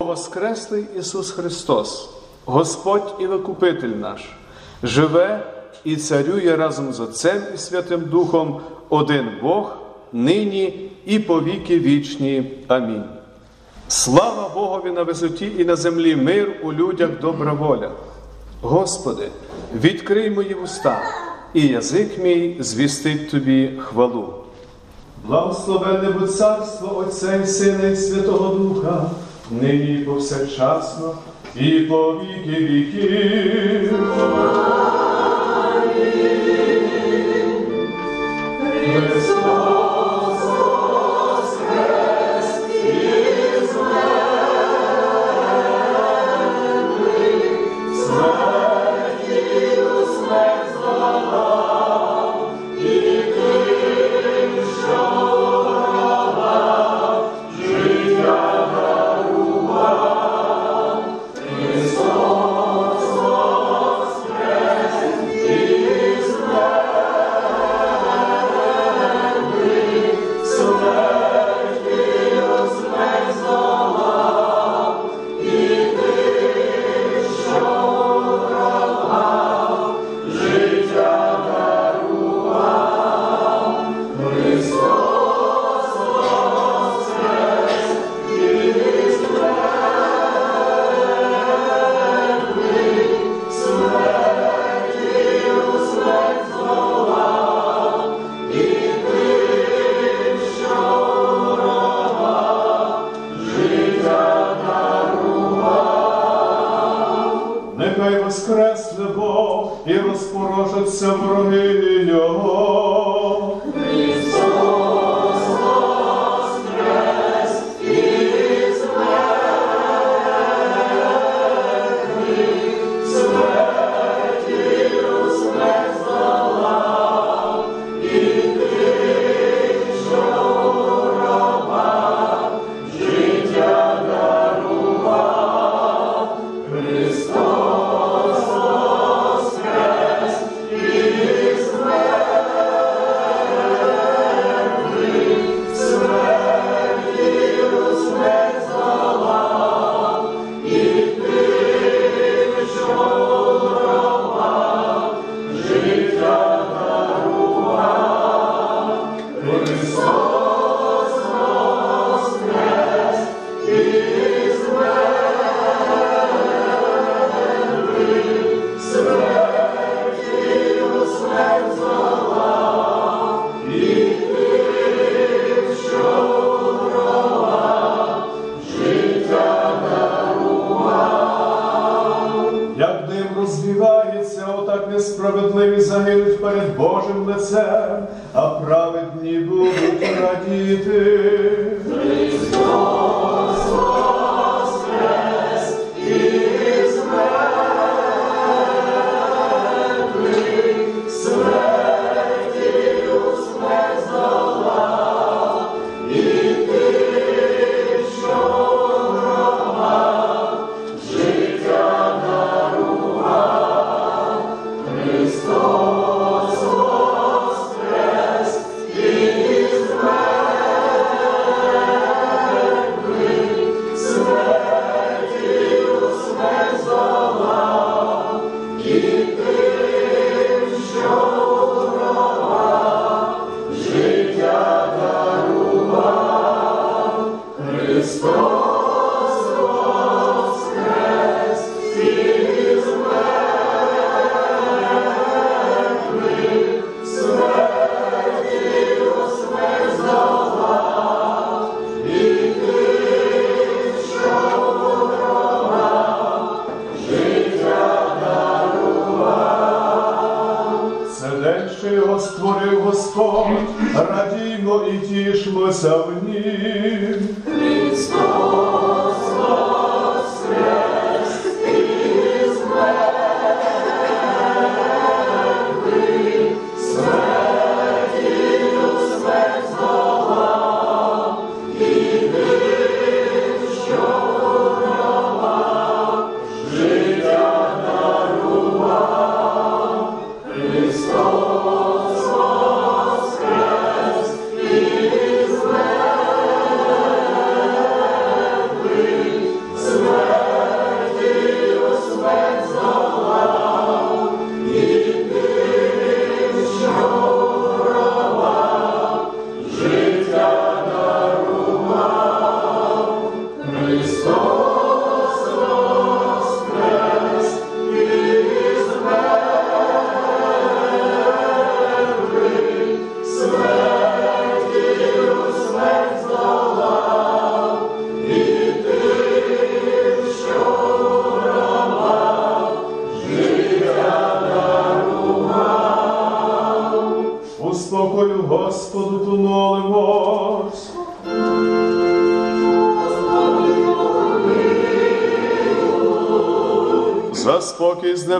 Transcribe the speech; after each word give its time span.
Воскреслий 0.00 0.84
Ісус 0.98 1.30
Христос, 1.30 2.10
Господь 2.44 3.14
і 3.20 3.26
Викупитель 3.26 3.88
наш, 3.88 4.20
живе 4.82 5.46
і 5.84 5.96
царює 5.96 6.56
разом 6.56 6.92
з 6.92 7.00
Отцем 7.00 7.42
і 7.54 7.58
Святим 7.58 8.00
Духом, 8.00 8.60
один 8.88 9.28
Бог, 9.42 9.76
нині 10.12 10.90
і 11.06 11.18
по 11.18 11.40
віки 11.40 11.78
вічні. 11.78 12.58
Амінь. 12.68 13.04
Слава 13.88 14.50
Богові 14.54 14.90
на 14.90 15.02
висоті 15.02 15.52
і 15.58 15.64
на 15.64 15.76
землі 15.76 16.16
мир 16.16 16.60
у 16.62 16.72
людях 16.72 17.10
добра 17.20 17.52
воля. 17.52 17.90
Господи, 18.62 19.28
відкрий 19.74 20.30
мої 20.30 20.54
вуста, 20.54 21.02
і 21.54 21.66
язик 21.66 22.18
мій 22.18 22.56
звістить 22.60 23.30
Тобі 23.30 23.80
хвалу. 23.84 24.34
Благословенне 25.24 26.10
будь 26.10 26.34
царство 26.34 26.96
Отця 26.96 27.36
і 27.36 27.46
Сина 27.46 27.88
і 27.88 27.96
Святого 27.96 28.54
Духа, 28.54 29.10
нині 29.50 29.98
повсякчасно, 29.98 31.14
і 31.56 31.80
по 31.80 32.12
віки 32.12 32.60
віків. 32.60 33.94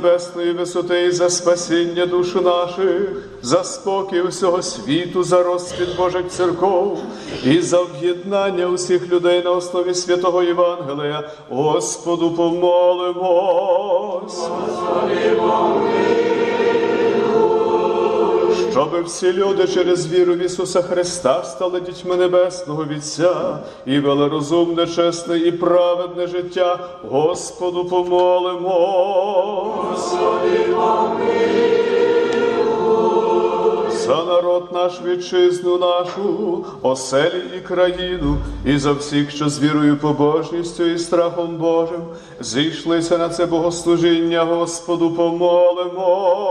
Небесної 0.03 0.53
висоти 0.53 1.03
і 1.03 1.11
за 1.11 1.31
спасіння 1.31 2.07
душ 2.07 2.35
наших, 2.35 3.31
за 3.43 3.65
спокій 3.65 4.21
усього 4.21 4.63
світу, 4.63 5.23
за 5.23 5.43
розквіт 5.43 5.97
Божих 5.97 6.29
церков 6.29 6.99
і 7.45 7.61
за 7.61 7.79
об'єднання 7.79 8.67
усіх 8.67 9.13
людей 9.13 9.45
на 9.45 9.51
основі 9.51 9.95
святого 9.95 10.43
Євангелія, 10.43 11.31
Господу 11.49 12.31
помолимось. 12.31 13.71
Щоби 18.71 19.03
всі 19.03 19.33
люди 19.33 19.67
через 19.67 20.13
віру 20.13 20.35
в 20.35 20.39
Ісуса 20.39 20.83
Христа 20.83 21.45
стали 21.45 21.81
дітьми 21.81 22.17
Небесного 22.17 22.85
Вітця 22.85 23.59
і 23.87 23.99
вели 23.99 24.29
розумне, 24.29 24.87
чесне 24.87 25.39
і 25.39 25.53
праведне 25.53 26.27
життя, 26.27 26.79
Господу 27.11 27.85
помолимось. 27.85 29.40
За 34.07 34.25
народ 34.25 34.69
наш 34.73 35.01
вітчизну 35.07 35.79
нашу, 35.79 36.65
оселі 36.83 37.43
і 37.57 37.61
країну, 37.61 38.37
і 38.67 38.79
за 38.79 38.93
всіх, 38.93 39.31
що 39.31 39.49
з 39.49 39.61
вірою, 39.61 39.97
побожністю 39.97 40.85
і 40.85 40.99
страхом 40.99 41.57
Божим, 41.57 42.01
зійшлися 42.41 43.19
на 43.19 43.29
це 43.29 43.47
богослужіння, 43.47 44.45
Господу 44.45 45.11
помолимось. 45.11 46.50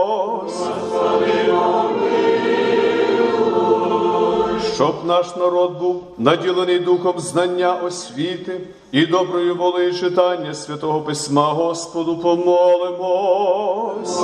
Наш 5.10 5.36
народ 5.36 5.78
був 5.78 6.02
наділений 6.18 6.78
духом 6.78 7.18
знання 7.18 7.74
освіти 7.74 8.60
і 8.92 9.06
доброю 9.06 9.54
волею 9.54 9.94
читання 9.94 10.54
святого 10.54 11.00
письма, 11.00 11.52
Господу 11.52 12.16
помолимось. 12.16 14.20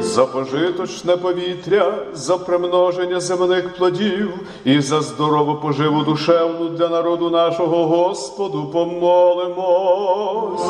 За 0.00 0.26
пожиточне 0.26 1.16
повітря, 1.16 1.94
за 2.12 2.38
примноження 2.38 3.20
земних 3.20 3.76
плодів 3.76 4.40
і 4.64 4.80
за 4.80 5.00
здорову 5.00 5.54
поживу 5.54 6.02
душевну 6.02 6.68
для 6.68 6.88
народу 6.88 7.30
нашого 7.30 7.86
Господу 7.86 8.66
помолимось. 8.72 10.62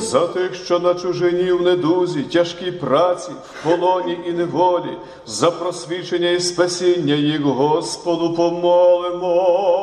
За 0.00 0.26
тих, 0.26 0.54
що 0.54 0.78
на 0.78 0.94
чужині 0.94 1.52
в 1.52 1.62
недузі, 1.62 2.22
тяжкій 2.22 2.72
праці, 2.72 3.30
в 3.30 3.64
полоні 3.64 4.18
і 4.26 4.32
неволі, 4.32 4.96
за 5.26 5.50
просвічення 5.50 6.30
і 6.30 6.40
спасіння 6.40 7.14
їх, 7.14 7.40
Господу 7.40 8.34
помолимось. 8.34 9.78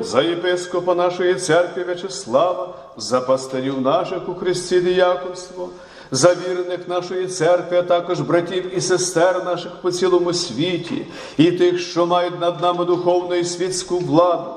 За 0.00 0.22
єпископа 0.22 0.94
нашої 0.94 1.34
церкви 1.34 1.84
В'ячеслава, 1.84 2.68
за 2.96 3.20
пастирів 3.20 3.80
наших 3.80 4.28
у 4.28 4.34
Христі 4.34 4.80
діяконство, 4.80 5.68
за 6.10 6.34
вірних 6.34 6.88
нашої 6.88 7.26
церкви, 7.26 7.78
а 7.78 7.82
також 7.82 8.20
братів 8.20 8.76
і 8.76 8.80
сестер 8.80 9.44
наших 9.44 9.72
по 9.82 9.92
цілому 9.92 10.32
світі, 10.32 11.06
і 11.36 11.52
тих, 11.52 11.80
що 11.80 12.06
мають 12.06 12.40
над 12.40 12.60
нами 12.60 12.84
духовну 12.84 13.34
і 13.34 13.44
світську 13.44 13.98
владу, 13.98 14.50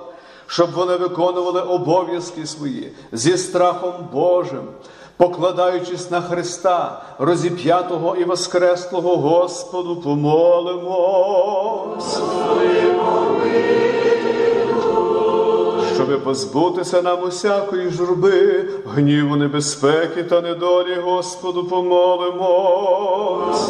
щоб 0.49 0.71
вони 0.71 0.95
виконували 0.95 1.61
обов'язки 1.61 2.45
свої 2.45 2.91
зі 3.11 3.37
страхом 3.37 3.93
Божим, 4.13 4.63
покладаючись 5.17 6.11
на 6.11 6.21
Христа, 6.21 7.01
розіп'ятого 7.19 8.15
і 8.15 8.23
воскреслого 8.23 9.17
Господу, 9.17 9.95
помолимось. 9.95 12.19
Щоби 15.95 16.17
позбутися 16.17 17.01
нам 17.01 17.23
усякої 17.23 17.89
журби, 17.89 18.65
гніву, 18.85 19.35
небезпеки 19.35 20.23
та 20.23 20.41
недолі, 20.41 20.95
Господу 20.95 21.63
помолимось. 21.63 23.69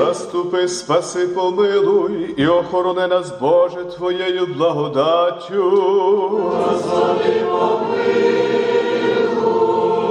Заступи, 0.00 0.68
спаси, 0.68 1.26
помилуй 1.26 2.34
і 2.36 2.46
охорони 2.46 3.06
нас, 3.06 3.32
Боже, 3.40 3.84
Твоєю 3.84 4.46
благодаттю. 4.46 5.62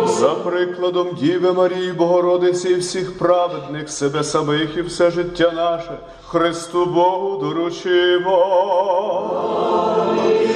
За 0.08 0.30
прикладом 0.30 1.08
Діви 1.20 1.54
Марії, 1.54 1.92
Богородиці 1.92 2.70
і 2.70 2.76
всіх 2.76 3.18
праведних 3.18 3.90
себе 3.90 4.24
самих 4.24 4.78
і 4.78 4.82
все 4.82 5.12
життя 5.12 5.52
наше, 5.56 5.98
Христу 6.28 6.86
Богу 6.86 7.38
доручимо. 7.38 8.38
О 9.26 10.49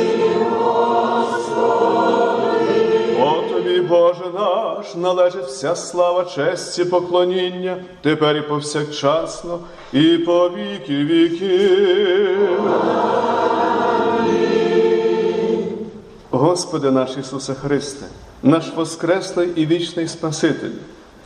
Боже 3.89 4.25
наш, 4.33 4.95
належить 4.95 5.45
вся 5.45 5.75
слава, 5.75 6.25
честь 6.25 6.79
і 6.79 6.85
поклоніння, 6.85 7.77
тепер 8.01 8.37
і 8.37 8.41
повсякчасно, 8.41 9.59
і 9.93 10.17
по 10.17 10.49
віки 10.49 10.95
віків. 11.05 12.59
Господи 16.31 16.91
наш 16.91 17.17
Ісусе 17.17 17.53
Христе, 17.53 18.05
наш 18.43 18.73
Воскреслий 18.75 19.49
і 19.55 19.65
вічний 19.65 20.07
Спаситель, 20.07 20.71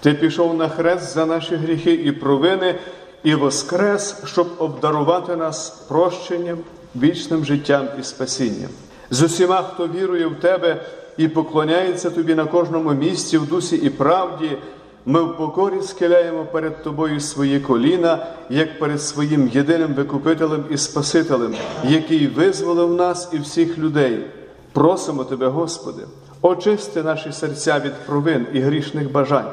Ти 0.01 0.13
пішов 0.13 0.53
на 0.53 0.69
хрест 0.69 1.13
за 1.13 1.25
наші 1.25 1.55
гріхи 1.55 1.93
і 1.93 2.11
провини, 2.11 2.75
і 3.23 3.35
воскрес, 3.35 4.15
щоб 4.25 4.47
обдарувати 4.57 5.35
нас 5.35 5.69
прощенням, 5.69 6.57
вічним 6.95 7.45
життям 7.45 7.87
і 7.99 8.03
спасінням. 8.03 8.69
З 9.09 9.21
усіма, 9.21 9.61
хто 9.61 9.87
вірує 9.87 10.27
в 10.27 10.35
Тебе 10.35 10.81
і 11.17 11.27
поклоняється 11.27 12.09
Тобі 12.09 12.35
на 12.35 12.45
кожному 12.45 12.91
місці, 12.93 13.37
в 13.37 13.47
дусі 13.47 13.75
і 13.75 13.89
правді, 13.89 14.57
ми 15.05 15.21
в 15.21 15.37
покорі 15.37 15.81
схиляємо 15.81 16.45
перед 16.45 16.83
Тобою 16.83 17.19
свої 17.19 17.59
коліна, 17.59 18.27
як 18.49 18.79
перед 18.79 19.01
своїм 19.01 19.47
єдиним 19.53 19.93
викупителем 19.93 20.63
і 20.69 20.77
Спасителем, 20.77 21.55
який 21.83 22.27
визволив 22.27 22.93
нас 22.93 23.29
і 23.33 23.37
всіх 23.37 23.77
людей. 23.77 24.25
Просимо 24.73 25.23
Тебе, 25.23 25.47
Господи, 25.47 26.01
очисти 26.41 27.03
наші 27.03 27.31
серця 27.31 27.79
від 27.85 27.93
провин 27.93 28.47
і 28.53 28.59
грішних 28.59 29.11
бажань, 29.11 29.51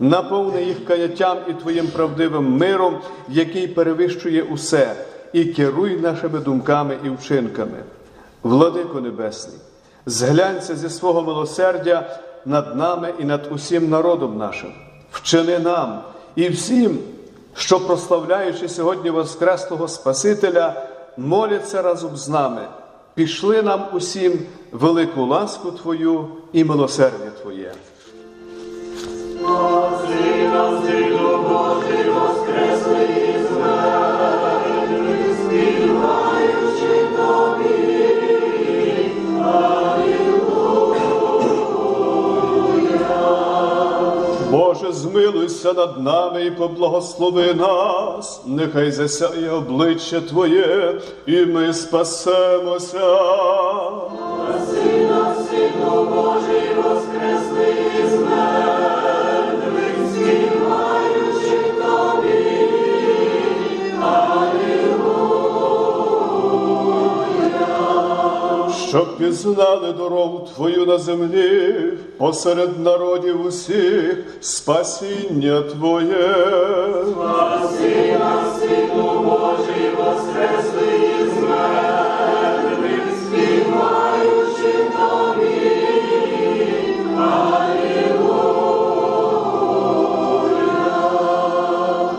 наповни 0.00 0.62
їх 0.62 0.84
каяттям 0.84 1.38
і 1.48 1.52
Твоїм 1.52 1.86
правдивим 1.86 2.56
миром, 2.56 2.98
який 3.28 3.66
перевищує 3.68 4.42
усе, 4.42 4.94
і 5.32 5.44
керуй 5.44 5.96
нашими 5.96 6.38
думками 6.38 6.96
і 7.04 7.08
вчинками. 7.08 7.78
Владико 8.42 9.00
Небесний, 9.00 9.56
зглянься 10.06 10.76
зі 10.76 10.90
свого 10.90 11.22
милосердя 11.22 12.18
над 12.44 12.76
нами 12.76 13.14
і 13.18 13.24
над 13.24 13.48
усім 13.50 13.88
народом 13.88 14.38
нашим, 14.38 14.72
вчини 15.10 15.58
нам 15.58 16.00
і 16.36 16.48
всім, 16.48 16.98
що, 17.54 17.80
прославляючи 17.80 18.68
сьогодні 18.68 19.10
Воскреслого 19.10 19.88
Спасителя, 19.88 20.82
моляться 21.16 21.82
разом 21.82 22.16
з 22.16 22.28
нами. 22.28 22.66
Пішли 23.14 23.62
нам 23.62 23.84
усім 23.92 24.38
велику 24.72 25.26
ласку 25.26 25.70
Твою 25.70 26.28
і 26.52 26.64
милосердя 26.64 27.30
Твоє. 27.42 27.72
Змилуйся 45.12 45.72
над 45.72 46.02
нами 46.02 46.44
і 46.44 46.50
поблагослови 46.50 47.54
нас, 47.54 48.42
нехай 48.46 48.90
засяє 48.90 49.50
обличчя 49.50 50.20
Твоє, 50.20 51.00
і 51.26 51.46
ми 51.46 51.72
спасемося. 51.72 52.98
Щоб 68.92 69.18
пізнали 69.18 69.92
дорогу 69.92 70.48
Твою 70.54 70.86
на 70.86 70.98
землі, 70.98 71.74
посеред 72.18 72.80
народів 72.80 73.46
усіх 73.46 74.24
спасіння 74.40 75.60
Твоє. 75.60 76.34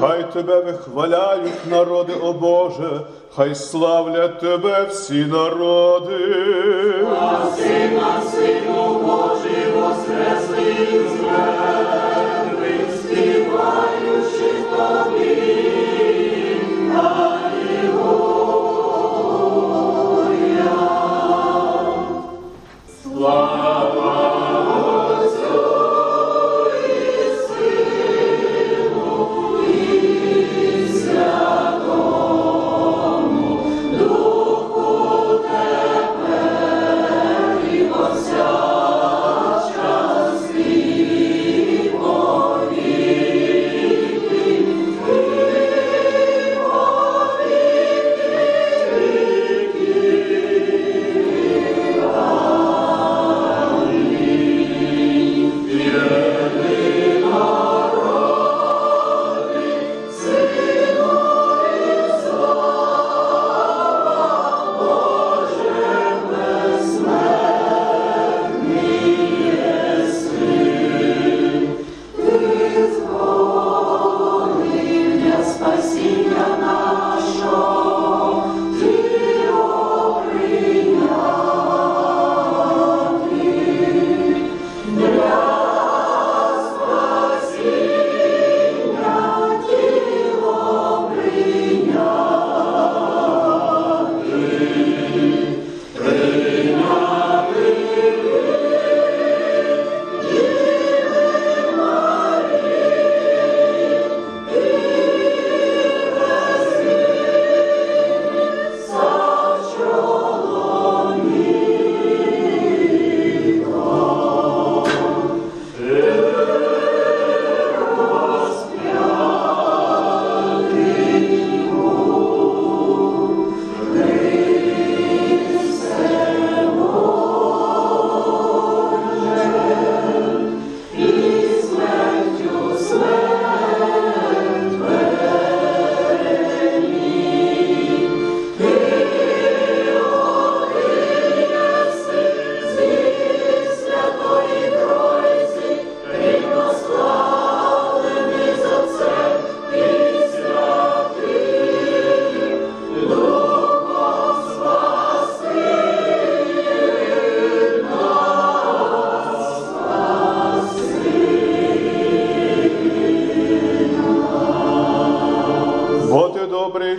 Тебе 0.04 0.60
вихваляють 0.62 1.68
народи, 1.72 2.14
о 2.22 2.34
Боже, 2.34 3.02
хай 3.36 3.56
славлять 3.56 4.40
Тебе 4.40 4.84
всі 4.84 5.26
народи. 5.26 6.18
Сина, 7.58 8.22
Сину 8.32 9.00
Божий, 9.00 9.72
воскресли 9.76 10.76
з 11.10 11.22
мертвих, 11.22 12.88
співаючи 13.00 14.54
тобі. 14.72 15.54
Для 23.24 23.63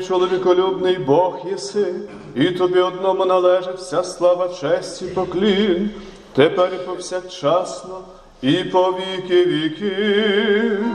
чоловіколюбний 0.08 0.98
Бог 0.98 1.38
єси, 1.50 1.94
і 2.34 2.50
тобі 2.50 2.80
одному 2.80 3.24
належить 3.24 3.78
вся 3.78 4.04
слава, 4.04 4.48
честь 4.48 5.02
і 5.02 5.04
поклін, 5.04 5.90
тепер 6.32 6.70
і 6.74 6.86
повсякчасно, 6.86 8.00
і 8.42 8.64
по 8.64 8.92
віки 8.92 9.44
віків. 9.44 10.86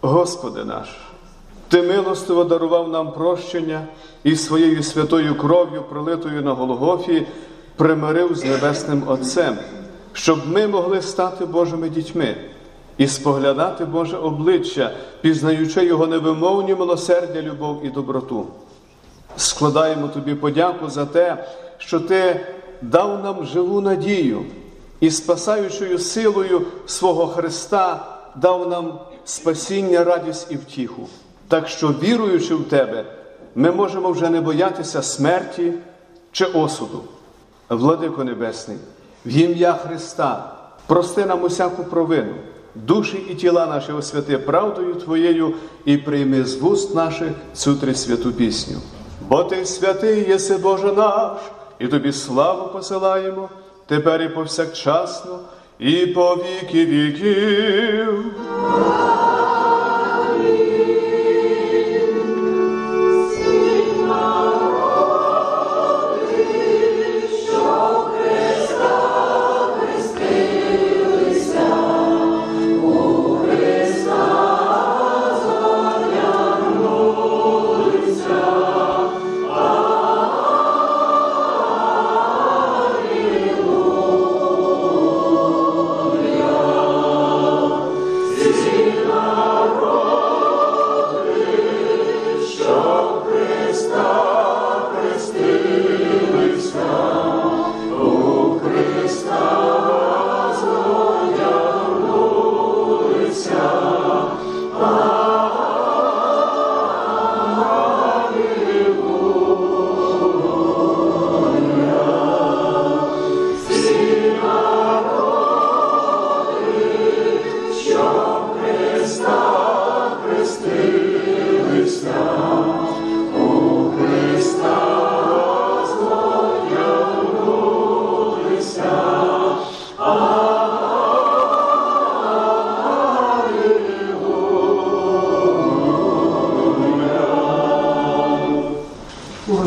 Господи 0.00 0.64
наш, 0.64 0.88
Ти 1.68 1.82
милостиво 1.82 2.44
дарував 2.44 2.88
нам 2.88 3.12
прощення 3.12 3.86
і 4.24 4.36
своєю 4.36 4.82
святою 4.82 5.34
кров'ю, 5.34 5.82
пролитою 5.82 6.42
на 6.42 6.52
Голгофі, 6.52 7.26
примирив 7.76 8.36
з 8.36 8.44
Небесним 8.44 9.02
Отцем, 9.06 9.56
щоб 10.12 10.38
ми 10.48 10.66
могли 10.66 11.02
стати 11.02 11.46
Божими 11.46 11.88
дітьми 11.88 12.36
і 12.98 13.06
споглядати 13.06 13.84
Боже 13.84 14.16
обличчя, 14.16 14.90
пізнаючи 15.20 15.84
Його 15.84 16.06
невимовні 16.06 16.74
милосердя, 16.74 17.42
любов 17.42 17.80
і 17.84 17.90
доброту. 17.90 18.46
Складаємо 19.36 20.08
тобі 20.08 20.34
подяку 20.34 20.90
за 20.90 21.06
те, 21.06 21.44
що 21.78 22.00
ти 22.00 22.40
дав 22.82 23.24
нам 23.24 23.46
живу 23.46 23.80
надію 23.80 24.44
і 25.00 25.10
спасаючою 25.10 25.98
силою 25.98 26.62
свого 26.86 27.26
Христа 27.26 28.16
дав 28.36 28.68
нам 28.68 28.98
спасіння, 29.24 30.04
радість 30.04 30.46
і 30.50 30.56
втіху. 30.56 31.08
Так 31.48 31.68
що, 31.68 31.88
віруючи 31.88 32.54
в 32.54 32.64
тебе, 32.64 33.04
ми 33.54 33.72
можемо 33.72 34.10
вже 34.10 34.30
не 34.30 34.40
боятися 34.40 35.02
смерті 35.02 35.72
чи 36.32 36.44
осуду. 36.44 37.02
Владико 37.68 38.24
Небесний, 38.24 38.76
в 39.26 39.36
ім'я 39.36 39.72
Христа, 39.72 40.52
прости 40.86 41.26
нам 41.26 41.42
усяку 41.42 41.84
провину, 41.84 42.34
душі 42.84 43.26
і 43.30 43.34
тіла 43.34 43.66
наші 43.66 43.92
освяти 43.92 44.38
правдою 44.38 44.94
Твоєю 44.94 45.54
і 45.84 45.96
прийми 45.96 46.44
з 46.44 46.56
вуст 46.56 46.94
наших 46.94 47.30
цю 47.54 47.74
трисвяту 47.74 48.32
пісню. 48.32 48.76
Бо 49.28 49.44
Ти 49.44 49.64
святий 49.64 50.28
єси 50.28 50.56
Боже 50.56 50.92
наш, 50.92 51.38
і 51.78 51.86
тобі 51.86 52.12
славу 52.12 52.68
посилаємо, 52.72 53.48
тепер 53.86 54.22
і 54.22 54.28
повсякчасно, 54.28 55.38
і 55.78 56.06
по 56.06 56.34
віки 56.34 56.86
віків. 56.86 58.24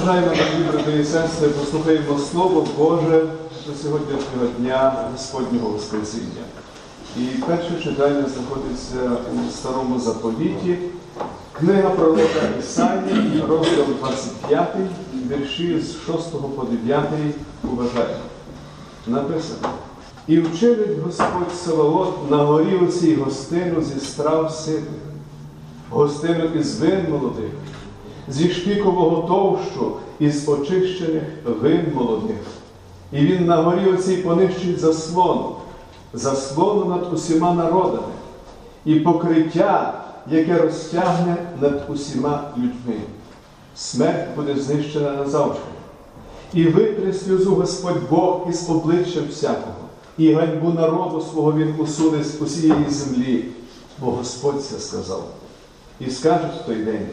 Бажаємо, 0.10 0.36
дорогі 0.36 0.72
брати 0.72 1.00
і 1.00 1.06
сестри, 1.06 1.50
послухаємо 1.50 2.20
Слово 2.20 2.68
Боже 2.78 3.28
до 3.68 3.74
сьогоднішнього 3.84 4.46
дня 4.60 5.08
Господнього 5.12 5.70
Воскресіння. 5.70 6.44
І 7.18 7.22
перше 7.22 7.84
читання 7.84 8.25
знаходиться 8.30 8.98
у 9.34 9.51
Старому 9.51 10.00
Заповіті, 10.00 10.78
книга 11.60 11.89
пророка 11.89 12.39
Ісаї, 12.60 13.44
розділ 13.48 13.86
25, 14.00 14.68
вірші 15.32 15.82
з 15.82 15.92
6 15.92 16.32
по 16.56 16.63
9 16.63 17.06
уважаємо. 17.63 18.24
Написано. 19.08 19.70
І 20.28 20.39
вчинить 20.39 21.00
Господь 21.06 21.56
Саваот 21.66 22.32
на 22.32 22.38
горі 22.38 22.78
оцій 22.88 23.16
гостину 23.16 23.82
зі 23.82 24.00
страв 24.00 24.51
ситих, 24.51 24.84
гостину 25.89 26.44
із 26.60 26.80
вин 26.80 27.06
молодих, 27.10 27.51
зі 28.29 28.50
шпікового 28.50 29.27
товщу 29.27 29.91
із 30.19 30.50
очищених 30.50 31.24
вин 31.62 31.81
молодих. 31.95 32.38
І 33.12 33.17
він 33.17 33.45
на 33.45 33.57
горі 33.62 33.89
оцій 33.93 34.17
понищить 34.17 34.79
заслону, 34.79 35.55
заслону 36.13 36.86
над 36.86 37.13
усіма 37.13 37.53
народами, 37.53 38.13
і 38.86 38.95
покриття, 38.95 40.03
яке 40.31 40.57
розтягне 40.57 41.36
над 41.62 41.86
усіма 41.89 42.43
людьми. 42.57 43.01
Смерть 43.75 44.36
буде 44.36 44.55
знищена 44.55 45.12
назавжди. 45.12 45.59
І 46.53 46.63
витре 46.63 47.13
сльозу 47.13 47.55
Господь 47.55 48.09
Бог 48.09 48.48
із 48.50 48.69
обличчя 48.69 49.19
всякого, 49.29 49.75
і 50.17 50.33
ганьбу 50.33 50.69
народу 50.69 51.21
свого 51.31 51.53
Він 51.53 51.75
усуне 51.77 52.24
з 52.24 52.41
усієї 52.41 52.89
землі, 52.89 53.45
бо 53.99 54.12
Господь 54.12 54.63
це 54.63 54.80
сказав. 54.80 55.23
І 55.99 56.10
скажуть 56.10 56.62
в 56.63 56.65
той 56.65 56.75
день, 56.75 57.08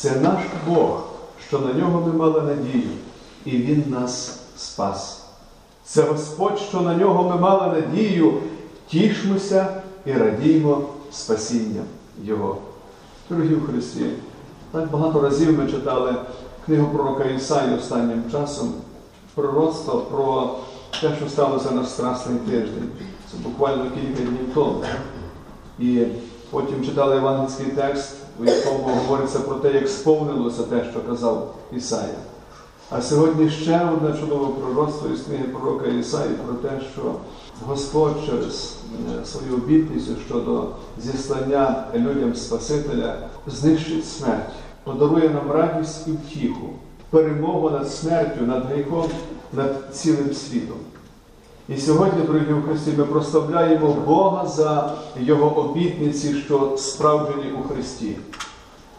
це 0.00 0.16
наш 0.20 0.40
Бог, 0.66 1.02
що 1.48 1.58
на 1.58 1.72
нього 1.72 2.00
ми 2.06 2.12
мали 2.12 2.42
надію, 2.42 2.90
і 3.44 3.50
Він 3.50 3.84
нас 3.86 4.40
спас. 4.56 5.22
Це 5.84 6.02
Господь, 6.02 6.58
що 6.58 6.80
на 6.80 6.94
нього 6.94 7.30
ми 7.30 7.36
мали 7.36 7.80
надію, 7.80 8.34
тішмося 8.88 9.82
і 10.06 10.12
радіймо 10.12 10.82
спасінням 11.12 11.84
Його. 12.22 12.56
Дорогі 13.30 13.54
в 13.54 13.66
Христі, 13.66 14.06
так 14.72 14.90
багато 14.90 15.20
разів 15.20 15.58
ми 15.58 15.70
читали 15.70 16.14
книгу 16.66 16.88
пророка 16.94 17.24
Ісаї 17.24 17.74
останнім 17.74 18.22
часом, 18.32 18.74
пророцтво 19.34 19.98
про 19.98 20.56
те, 21.00 21.16
що 21.16 21.28
сталося 21.28 21.70
на 21.70 21.86
Страсний 21.86 22.38
тиждень. 22.38 22.90
Це 23.32 23.38
буквально 23.44 23.90
кілька 23.90 24.22
днів 24.22 24.54
тому. 24.54 24.84
І 25.78 26.04
потім 26.50 26.84
читали 26.84 27.14
євангельський 27.14 27.66
текст, 27.66 28.17
у 28.40 28.44
якому 28.44 28.84
говориться 28.84 29.38
про 29.38 29.54
те, 29.54 29.72
як 29.74 29.88
сповнилося 29.88 30.62
те, 30.62 30.84
що 30.90 31.00
казав 31.00 31.54
Ісая. 31.72 32.18
А 32.90 33.02
сьогодні 33.02 33.50
ще 33.50 33.90
одне 33.94 34.20
чудове 34.20 34.46
пророцтво 34.60 35.08
із 35.14 35.20
книги 35.20 35.44
пророка 35.44 35.86
Ісаї 35.86 36.30
про 36.46 36.54
те, 36.54 36.80
що 36.92 37.14
Господь 37.66 38.16
через 38.26 38.76
е, 39.20 39.26
свою 39.26 39.54
обітницю 39.54 40.12
щодо 40.26 40.66
зіслання 40.98 41.84
людям 41.94 42.34
Спасителя 42.34 43.16
знищить 43.46 44.08
смерть, 44.08 44.52
подарує 44.84 45.30
нам 45.30 45.50
радість 45.50 46.08
і 46.08 46.10
втіху, 46.10 46.68
перемогу 47.10 47.70
над 47.70 47.92
смертю, 47.92 48.46
над 48.46 48.64
гріхом, 48.64 49.10
над 49.52 49.76
цілим 49.92 50.34
світом. 50.34 50.76
І 51.68 51.76
сьогодні, 51.76 52.22
дорогі 52.22 52.52
в 52.52 52.68
Христі, 52.68 52.92
ми 52.98 53.04
прославляємо 53.04 53.96
Бога 54.06 54.46
за 54.46 54.92
Його 55.20 55.58
обітниці, 55.58 56.34
що 56.34 56.76
справджені 56.76 57.52
у 57.52 57.68
Христі. 57.68 58.16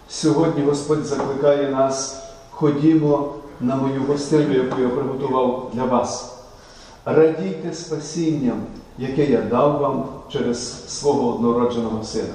Сьогодні 0.10 0.64
Господь 0.64 1.06
закликає 1.06 1.70
нас, 1.70 2.24
ходімо 2.52 3.34
на 3.60 3.76
мою 3.76 4.04
гостину, 4.04 4.54
яку 4.54 4.82
я 4.82 4.90
приготував 4.90 5.72
для 5.74 5.84
вас. 5.84 6.38
Радійте 7.06 7.74
спасінням, 7.74 8.62
яке 8.98 9.26
я 9.26 9.42
дав 9.42 9.80
вам 9.80 10.06
через 10.32 10.88
свого 11.00 11.36
однородженого 11.36 12.04
сина. 12.04 12.34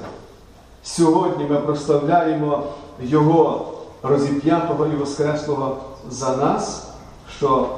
Сьогодні 0.83 1.45
ми 1.51 1.57
прославляємо 1.57 2.63
Його 3.03 3.73
розіп'ятого 4.03 4.87
і 4.87 4.97
воскреслого 4.97 5.77
за 6.11 6.37
нас, 6.37 6.87
що 7.39 7.69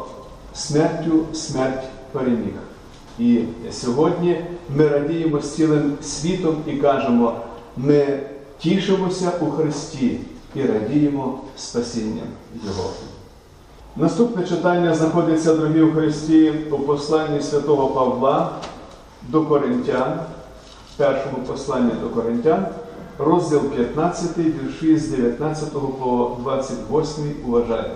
смертю 0.55 1.13
смерть 1.33 1.85
переміг. 2.13 2.55
І 3.19 3.41
сьогодні 3.71 4.45
ми 4.77 4.89
радіємо 4.89 5.41
з 5.41 5.55
цілим 5.55 5.93
світом 6.03 6.57
і 6.67 6.73
кажемо, 6.73 7.37
ми 7.77 8.21
тішимося 8.59 9.33
у 9.41 9.51
Христі 9.51 10.21
і 10.55 10.63
радіємо 10.63 11.41
спасінням 11.57 12.27
Його. 12.67 12.91
Наступне 13.97 14.45
читання 14.45 14.95
знаходиться, 14.95 15.55
дорогі 15.55 15.83
в 15.83 15.95
Христі, 15.95 16.53
у 16.71 16.79
посланні 16.79 17.43
святого 17.43 17.89
Павла 17.89 18.53
до 19.29 19.43
Коринтян, 19.43 20.21
першому 20.97 21.37
посланні 21.47 21.93
до 22.03 22.09
Коринтян, 22.09 22.67
розділ 23.19 23.61
15, 23.61 24.39
вірші 24.39 24.99
з 24.99 25.09
19 25.09 25.73
по 25.73 26.37
28 26.43 27.35
уважаємо. 27.47 27.95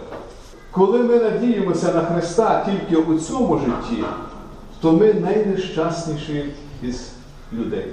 Коли 0.71 0.99
ми 0.99 1.17
надіємося 1.17 1.93
на 1.95 2.01
Христа 2.01 2.67
тільки 2.67 3.03
у 3.03 3.19
цьому 3.19 3.59
житті, 3.59 4.05
то 4.81 4.93
ми 4.93 5.15
найнещасніші 5.15 6.55
із 6.83 7.09
людей. 7.53 7.93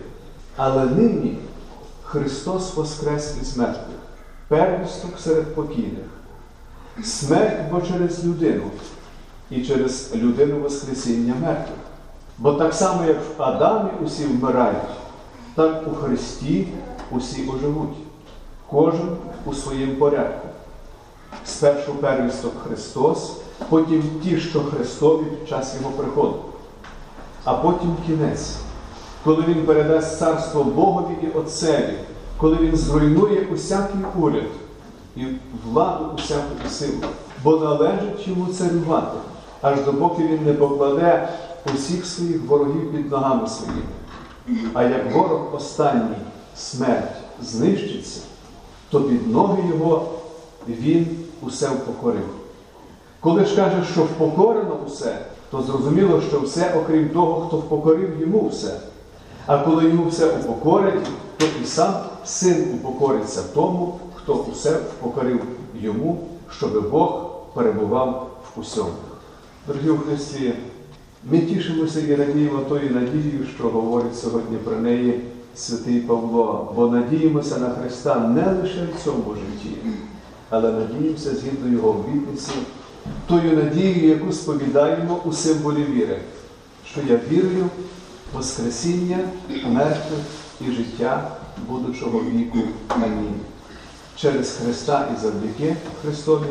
Але 0.58 0.86
нині 0.86 1.38
Христос 2.04 2.76
воскрес 2.76 3.36
із 3.42 3.58
мертвих, 3.58 3.98
первісток 4.48 5.20
серед 5.20 5.56
покійних. 5.56 6.06
Смерть 7.04 7.72
бо 7.72 7.82
через 7.82 8.26
людину 8.26 8.64
і 9.50 9.66
через 9.66 10.16
людину 10.16 10.60
Воскресіння 10.60 11.34
мертвих. 11.42 11.78
Бо 12.38 12.54
так 12.54 12.74
само, 12.74 13.06
як 13.06 13.18
в 13.38 13.44
Адамі 13.44 13.90
усі 14.06 14.26
вмирають, 14.26 14.78
так 15.56 15.88
у 15.88 15.96
Христі 15.96 16.68
усі 17.12 17.50
оживуть, 17.50 17.98
кожен 18.70 19.18
у 19.46 19.54
своєму 19.54 19.96
порядку. 19.96 20.47
Спершу 21.46 21.94
первісток 21.94 22.54
Христос, 22.68 23.32
потім 23.70 24.04
ті, 24.24 24.40
що 24.40 24.60
Христові 24.60 25.24
під 25.24 25.50
час 25.50 25.76
Його 25.82 25.94
приходу, 25.94 26.36
а 27.44 27.54
потім 27.54 27.96
кінець, 28.08 28.56
коли 29.24 29.44
Він 29.48 29.66
передасть 29.66 30.20
царство 30.20 30.64
Богові 30.64 31.14
і 31.24 31.38
Отцеві, 31.38 31.94
коли 32.38 32.56
Він 32.56 32.76
зруйнує 32.76 33.48
усякий 33.54 34.02
уряд 34.20 34.50
і 35.16 35.26
владу 35.66 36.06
усяку 36.16 36.70
силу, 36.70 37.04
бо 37.44 37.58
належить 37.58 38.28
йому 38.28 38.54
царювати, 38.54 39.18
аж 39.62 39.82
допоки 39.82 40.24
він 40.24 40.46
не 40.46 40.54
покладе 40.54 41.30
усіх 41.76 42.06
своїх 42.06 42.46
ворогів 42.46 42.92
під 42.92 43.12
ногами 43.12 43.48
своїми. 43.48 44.72
А 44.74 44.84
як 44.84 45.14
ворог 45.14 45.56
останній 45.56 46.16
смерть 46.56 47.16
знищиться, 47.42 48.22
то 48.90 49.02
під 49.02 49.32
ноги 49.32 49.64
його 49.70 50.17
він 50.70 51.08
усе 51.42 51.68
впокорив. 51.68 52.30
Коли 53.20 53.46
ж 53.46 53.56
каже, 53.56 53.84
що 53.92 54.04
впокорено 54.04 54.78
усе, 54.88 55.18
то 55.52 55.62
зрозуміло, 55.62 56.22
що 56.28 56.40
все, 56.40 56.74
окрім 56.84 57.10
того, 57.10 57.48
хто 57.48 57.58
впокорив 57.58 58.22
йому 58.22 58.48
все. 58.48 58.80
А 59.46 59.58
коли 59.58 59.86
йому 59.86 60.10
все 60.10 60.28
упокорить, 60.28 61.08
то 61.38 61.46
і 61.64 61.66
сам 61.66 61.94
син 62.26 62.68
упокориться 62.74 63.44
тому, 63.54 64.00
хто 64.16 64.34
усе 64.34 64.72
впокорив 64.72 65.42
йому, 65.82 66.28
щоб 66.50 66.90
Бог 66.90 67.30
перебував 67.54 68.30
в 68.56 68.60
усьому. 68.60 68.90
Дорогі 69.68 69.90
у 69.90 69.98
Христі, 69.98 70.54
ми 71.32 71.40
тішимося 71.40 72.00
і 72.00 72.16
радіємо 72.16 72.60
тою 72.60 72.92
надією, 72.92 73.46
що 73.56 73.70
говорить 73.70 74.18
сьогодні 74.18 74.58
про 74.58 74.76
неї 74.76 75.22
святий 75.56 76.00
Павло, 76.00 76.74
бо 76.76 76.88
надіємося 76.88 77.58
на 77.58 77.70
Христа 77.70 78.20
не 78.20 78.62
лише 78.62 78.88
в 78.96 79.04
цьому 79.04 79.36
житті, 79.36 79.78
але 80.50 80.72
надіємося 80.72 81.36
згідно 81.36 81.72
Його 81.72 81.90
обітниці, 81.90 82.52
тою 83.28 83.58
надією, 83.58 84.10
яку 84.10 84.34
сповідаємо 84.34 85.22
у 85.26 85.34
символі 85.34 85.84
віри, 85.84 86.20
що 86.92 87.02
я 87.10 87.20
вірую 87.32 87.66
в 88.34 88.38
Воскресіння 88.38 89.20
мертвих 89.66 90.20
і 90.62 90.72
життя 90.72 91.32
будучого 91.68 92.20
віку. 92.20 92.60
Амінь. 92.88 93.40
Через 94.16 94.52
Христа 94.52 95.08
і 95.18 95.22
завдяки 95.22 95.76
Христові 96.02 96.46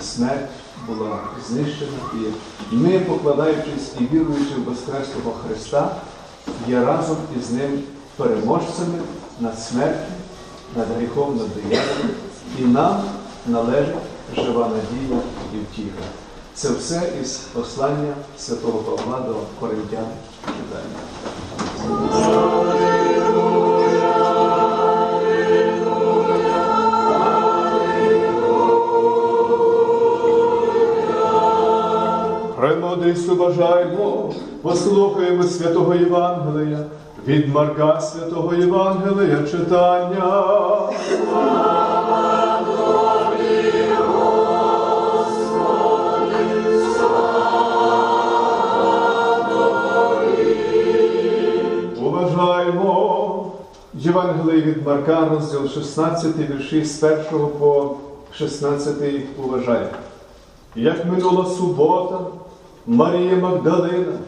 смерть 0.00 0.50
була 0.86 1.18
знищена, 1.48 1.98
і 2.72 2.76
ми, 2.76 2.98
покладаючись 2.98 3.92
і 4.00 4.14
віруючи 4.14 4.54
в 4.54 4.64
Воскреслого 4.64 5.32
Христа, 5.46 5.96
є 6.68 6.84
разом 6.84 7.16
із 7.38 7.50
Ним 7.50 7.82
переможцями 8.16 8.98
над 9.40 9.58
смертю, 9.58 10.12
над 10.76 10.86
гріхом, 10.96 11.36
над 11.36 11.48
дияволом, 11.54 12.10
і 12.58 12.62
нам 12.62 13.02
належить 13.46 13.94
жива 14.36 14.68
надія 14.68 15.20
і 15.54 15.58
втіха. 15.58 16.04
Це 16.54 16.68
все 16.68 17.02
із 17.22 17.36
послання 17.36 18.14
святого 18.38 18.78
Павла 18.78 19.20
до 19.20 19.34
Коринтян 19.60 20.06
читання. 20.46 21.00
Товариство 33.10 33.34
бажаємо, 33.34 34.32
послухаємо 34.62 35.42
святого 35.42 35.94
Євангелія, 35.94 36.78
від 37.26 37.54
Марка 37.54 38.00
святого 38.00 38.54
Євангелія 38.54 39.36
читання. 39.50 40.46
Євангеліє 54.02 54.62
від 54.62 54.86
Марка, 54.86 55.28
розділ 55.28 55.68
16, 55.68 56.36
вірші 56.38 56.84
з 56.84 57.02
1 57.02 57.22
по 57.58 57.96
16 58.32 58.94
уважаємо. 59.44 59.90
Як 60.74 61.06
минула 61.06 61.46
субота, 61.46 62.18
Марія 62.86 63.36
Магдалина, 63.36 64.18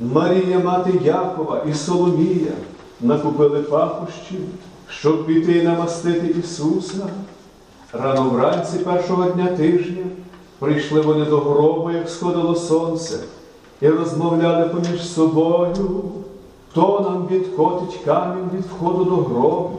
Марія 0.00 0.58
мати 0.58 1.00
Якова 1.04 1.62
і 1.70 1.74
Соломія 1.74 2.52
накупили 3.00 3.58
пахощів, 3.58 4.40
щоб 4.88 5.26
піти 5.26 5.62
намастити 5.62 6.26
Ісуса. 6.40 7.06
Рано 7.92 8.30
вранці 8.30 8.78
першого 8.78 9.30
дня 9.30 9.46
тижня 9.46 10.04
прийшли 10.58 11.00
вони 11.00 11.24
до 11.24 11.38
гробу, 11.38 11.90
як 11.90 12.08
сходило 12.08 12.54
сонце, 12.54 13.18
і 13.80 13.88
розмовляли 13.88 14.68
поміж 14.68 15.12
собою, 15.12 16.02
хто 16.72 17.00
нам 17.00 17.26
відкотить 17.30 18.00
камінь 18.04 18.50
від 18.54 18.64
входу 18.64 19.04
до 19.04 19.16
гробу. 19.16 19.78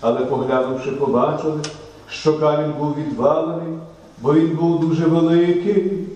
Але 0.00 0.20
поглянувши, 0.20 0.90
побачили, 0.92 1.60
що 2.08 2.38
камінь 2.38 2.72
був 2.78 2.94
відвалений, 2.94 3.78
бо 4.22 4.34
він 4.34 4.48
був 4.48 4.80
дуже 4.80 5.06
великий. 5.06 6.06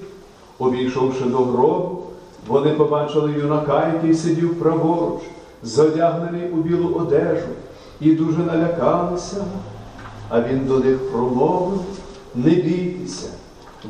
Увійшовши 0.58 1.24
до 1.24 1.36
гробу, 1.36 2.02
вони 2.46 2.70
побачили 2.70 3.32
юнака, 3.32 3.92
який 3.94 4.14
сидів 4.14 4.60
праворуч, 4.60 5.20
задягнений 5.62 6.48
у 6.50 6.56
білу 6.56 6.94
одежу, 6.94 7.48
і 8.00 8.12
дуже 8.12 8.38
налякалися. 8.38 9.44
А 10.28 10.40
він 10.40 10.66
до 10.66 10.78
них 10.78 11.12
промовив: 11.12 11.80
не 12.34 12.50
бійтеся, 12.50 13.28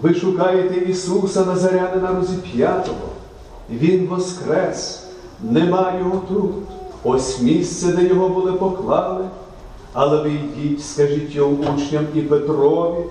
ви 0.02 0.14
шукаєте 0.14 0.90
Ісуса 0.90 1.44
Назарянина 1.44 2.14
розіп'ятого. 2.14 3.08
Він 3.70 4.06
воскрес, 4.06 5.09
нема 5.42 5.92
його 5.98 6.22
тут. 6.28 6.50
Ось 7.04 7.40
місце, 7.40 7.92
де 7.92 8.04
його 8.04 8.28
були 8.28 8.52
поклали. 8.52 9.24
Але 9.92 10.22
ви 10.22 10.30
йдіть, 10.30 10.84
скажіть 10.84 11.34
його 11.34 11.50
учням 11.50 12.06
і 12.14 12.20
Петрові, 12.20 13.04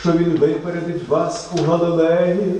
що 0.00 0.12
він 0.12 0.30
випередить 0.30 1.08
вас 1.08 1.50
у 1.58 1.70
Галилеї. 1.70 2.54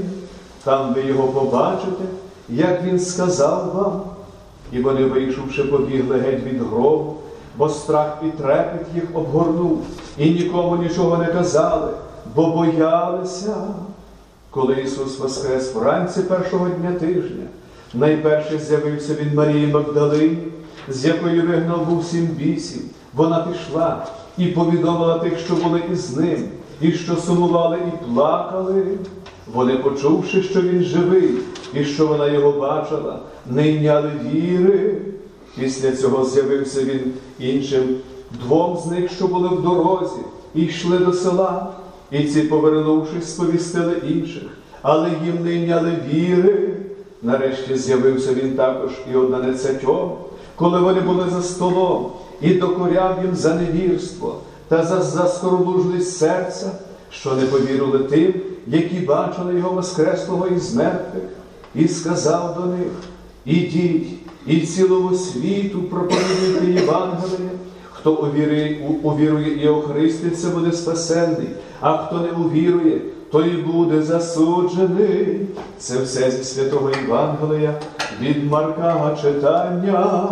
Там 0.65 0.95
ви 0.95 1.03
його 1.03 1.29
побачите, 1.29 2.05
як 2.49 2.83
він 2.85 3.01
сказав 3.01 3.73
вам. 3.75 4.03
І 4.73 4.83
вони, 4.83 5.05
вийшовши, 5.05 5.65
побігли 5.65 6.19
геть 6.19 6.45
від 6.45 6.63
гробу, 6.63 7.17
бо 7.57 7.69
страх 7.69 8.17
і 8.23 8.27
трепет 8.27 8.87
їх 8.95 9.05
обгорнув, 9.15 9.83
і 10.19 10.31
нікому 10.31 10.77
нічого 10.77 11.17
не 11.17 11.27
казали, 11.27 11.91
бо 12.35 12.47
боялися. 12.47 13.57
Коли 14.51 14.75
Ісус 14.75 15.19
воскрес 15.19 15.75
вранці 15.75 16.23
першого 16.23 16.69
дня 16.69 16.93
тижня, 16.93 17.47
найперше 17.95 18.59
з'явився 18.59 19.17
він 19.21 19.35
Марії 19.35 19.67
Магдалині, 19.67 20.39
з 20.89 21.07
якої 21.07 21.41
вигнав 21.41 21.87
був 21.87 22.05
сім 22.05 22.27
бісів. 22.27 22.83
Вона 23.15 23.47
пішла 23.47 24.07
і 24.39 24.47
повідомила 24.47 25.19
тих, 25.19 25.39
що 25.39 25.55
були 25.55 25.83
із 25.93 26.17
ним, 26.17 26.49
і 26.81 26.93
що 26.93 27.17
сумували 27.17 27.79
і 27.89 28.15
плакали. 28.15 28.85
Вони, 29.55 29.77
почувши, 29.77 30.43
що 30.43 30.63
він 30.63 30.83
живий, 30.83 31.31
і 31.75 31.85
що 31.85 32.07
вона 32.07 32.27
його 32.27 32.61
бачила, 32.61 33.19
не 33.47 33.69
йняли 33.69 34.11
віри. 34.33 34.97
Після 35.59 35.93
цього 35.93 36.25
з'явився 36.25 36.85
він 36.85 37.01
іншим 37.39 37.83
двом 38.45 38.79
з 38.79 38.87
них, 38.87 39.13
що 39.13 39.27
були 39.27 39.49
в 39.49 39.63
дорозі, 39.63 40.21
і 40.55 40.63
йшли 40.63 40.99
до 40.99 41.13
села. 41.13 41.73
І 42.11 42.25
ці, 42.25 42.43
повернувшись, 42.43 43.35
сповістили 43.35 43.95
інших, 44.09 44.43
але 44.83 45.11
їм 45.25 45.45
не 45.45 45.55
йняли 45.55 45.93
віри. 46.13 46.70
Нарешті 47.23 47.77
з'явився 47.77 48.35
він 48.35 48.55
також 48.55 48.91
і 49.13 49.17
одинадцятьом, 49.17 50.13
коли 50.57 50.81
вони 50.81 51.01
були 51.01 51.31
за 51.31 51.43
столом, 51.43 52.13
і 52.41 52.55
докоряв 52.55 53.19
їм 53.25 53.37
за 53.37 53.55
невірство 53.55 54.37
та 54.69 54.85
за 54.85 55.03
заскорблужність 55.03 56.19
серця, 56.19 56.71
що 57.11 57.35
не 57.35 57.43
повірили 57.43 57.99
тим, 57.99 58.35
які 58.67 58.97
бачили 58.97 59.55
його 59.55 59.71
воскреслого 59.71 60.47
із 60.47 60.75
мертвих, 60.75 61.25
і 61.75 61.89
сказав 61.89 62.55
до 62.61 62.67
них: 62.67 62.93
Ідіть 63.45 64.09
і 64.47 64.61
цілому 64.61 65.15
світу 65.15 65.83
проповідуйте 65.83 66.81
Євангеліє. 66.81 67.51
Хто 67.91 68.13
увірує, 68.13 68.89
увірує 69.03 69.65
і 69.65 69.69
охриститься, 69.69 70.51
буде 70.51 70.73
спасенний, 70.73 71.49
а 71.81 71.97
хто 71.97 72.19
не 72.19 72.31
увірує, 72.31 73.01
той 73.33 73.51
буде 73.51 74.03
засуджений. 74.03 75.41
Це 75.79 75.99
все 75.99 76.31
зі 76.31 76.45
святого 76.45 76.91
Євангелія 76.91 77.75
від 78.21 78.51
Марка 78.51 79.17
читання. 79.23 80.29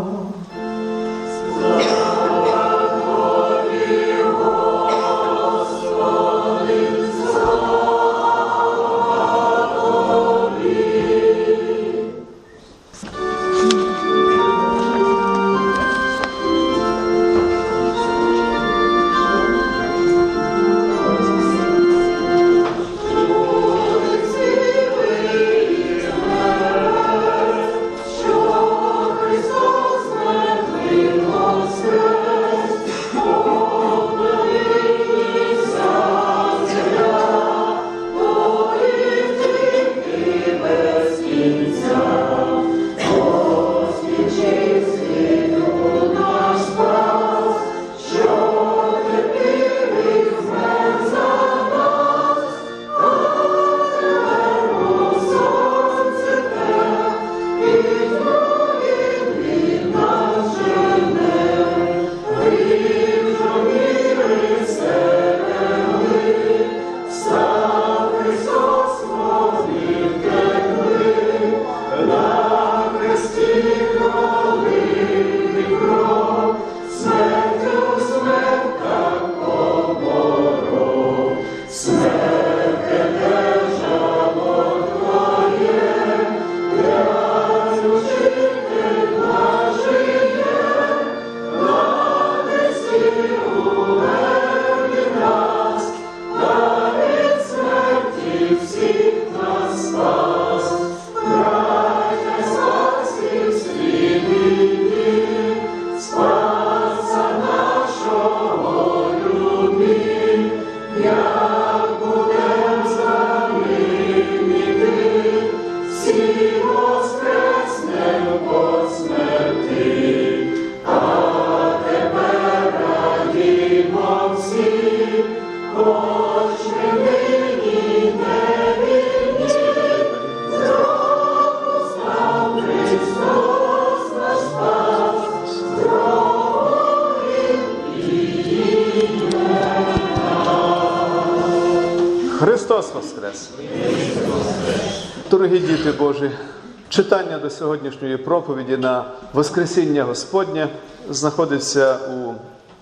До 147.49 147.55
сьогоднішньої 147.55 148.17
проповіді 148.17 148.77
на 148.77 149.05
Воскресіння 149.33 150.05
Господнє 150.05 150.69
знаходиться 151.11 151.97
у 151.97 152.35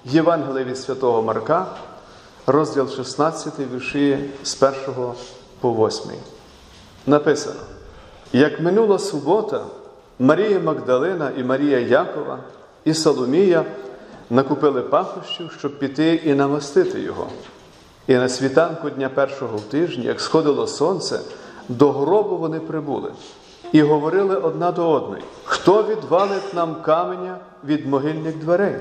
Євангелії 0.05 0.65
від 0.65 0.79
Святого 0.79 1.23
Марка, 1.23 1.67
розділ 2.47 2.91
16, 2.91 3.53
вірші 3.75 4.31
з 4.43 4.63
1 4.63 4.75
по 5.61 5.73
8. 5.73 6.13
Написано: 7.07 7.61
як 8.33 8.61
минула 8.61 8.99
субота, 8.99 9.65
Марія 10.19 10.61
Магдалина 10.61 11.31
і 11.37 11.45
Марія 11.45 11.79
Якова 11.79 12.39
і 12.85 12.95
Соломія 12.95 13.65
накупили 14.31 14.83
пахощів, 14.83 15.53
щоб 15.59 15.79
піти 15.79 16.21
і 16.25 16.35
намастити 16.35 17.01
його. 17.01 17.27
І 18.07 18.15
на 18.15 18.29
світанку 18.29 18.91
дня 18.91 19.09
першого 19.09 19.57
в 19.57 19.63
тижні, 19.63 20.05
як 20.05 20.21
сходило 20.21 20.67
сонце, 20.67 21.21
до 21.69 21.93
гробу 21.93 22.37
вони 22.37 22.61
прибули 22.61 23.13
і 23.73 23.83
говорили 23.83 24.37
одна 24.37 24.73
до 24.73 24.91
одної: 24.91 25.23
хто 25.45 25.83
відвалить 25.83 26.55
нам 26.55 26.75
каменя 26.83 27.37
від 27.65 27.87
могильних 27.87 28.37
дверей? 28.37 28.77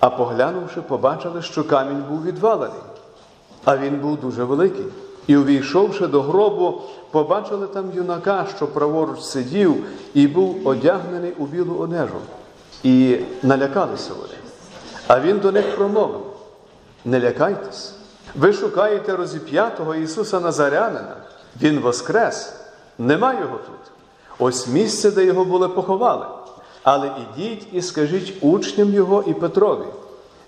А 0.00 0.10
поглянувши, 0.10 0.82
побачили, 0.82 1.42
що 1.42 1.64
камінь 1.64 2.04
був 2.08 2.22
відвалений, 2.22 2.80
а 3.64 3.76
він 3.76 3.96
був 3.96 4.20
дуже 4.20 4.44
великий. 4.44 4.84
І, 5.26 5.36
увійшовши 5.36 6.06
до 6.06 6.22
гробу, 6.22 6.82
побачили 7.10 7.66
там 7.66 7.90
юнака, 7.94 8.46
що 8.56 8.66
праворуч 8.66 9.20
сидів, 9.20 9.84
і 10.14 10.26
був 10.26 10.68
одягнений 10.68 11.32
у 11.38 11.46
білу 11.46 11.74
одежу. 11.74 12.20
І 12.82 13.18
налякалися 13.42 14.10
вони. 14.14 14.34
А 15.06 15.20
він 15.20 15.38
до 15.38 15.52
них 15.52 15.76
промовив: 15.76 16.20
не 17.04 17.20
лякайтесь. 17.20 17.94
Ви 18.34 18.52
шукаєте 18.52 19.16
розіп'ятого 19.16 19.94
Ісуса 19.94 20.40
Назарянина. 20.40 21.16
Він 21.62 21.80
воскрес, 21.80 22.52
нема 22.98 23.32
його 23.32 23.56
тут. 23.56 23.92
Ось 24.40 24.68
місце, 24.68 25.10
де 25.10 25.24
його 25.24 25.44
були 25.44 25.68
поховали. 25.68 26.26
Але 26.82 27.12
ідіть 27.36 27.66
і 27.72 27.82
скажіть 27.82 28.36
учням 28.40 28.94
його 28.94 29.22
і 29.22 29.34
Петрові. 29.34 29.84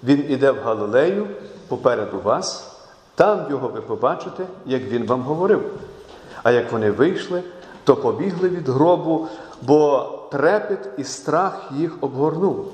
Він 0.04 0.24
іде 0.28 0.50
в 0.50 0.58
Галилею 0.64 1.26
попереду 1.68 2.20
вас, 2.24 2.72
там 3.14 3.46
його 3.50 3.68
ви 3.68 3.80
побачите, 3.80 4.46
як 4.66 4.82
він 4.82 5.06
вам 5.06 5.22
говорив. 5.22 5.70
А 6.42 6.50
як 6.50 6.72
вони 6.72 6.90
вийшли, 6.90 7.42
то 7.84 7.96
побігли 7.96 8.48
від 8.48 8.68
гробу, 8.68 9.28
бо 9.62 10.08
трепет 10.32 10.88
і 10.98 11.04
страх 11.04 11.70
їх 11.76 11.96
обгорнув, 12.00 12.66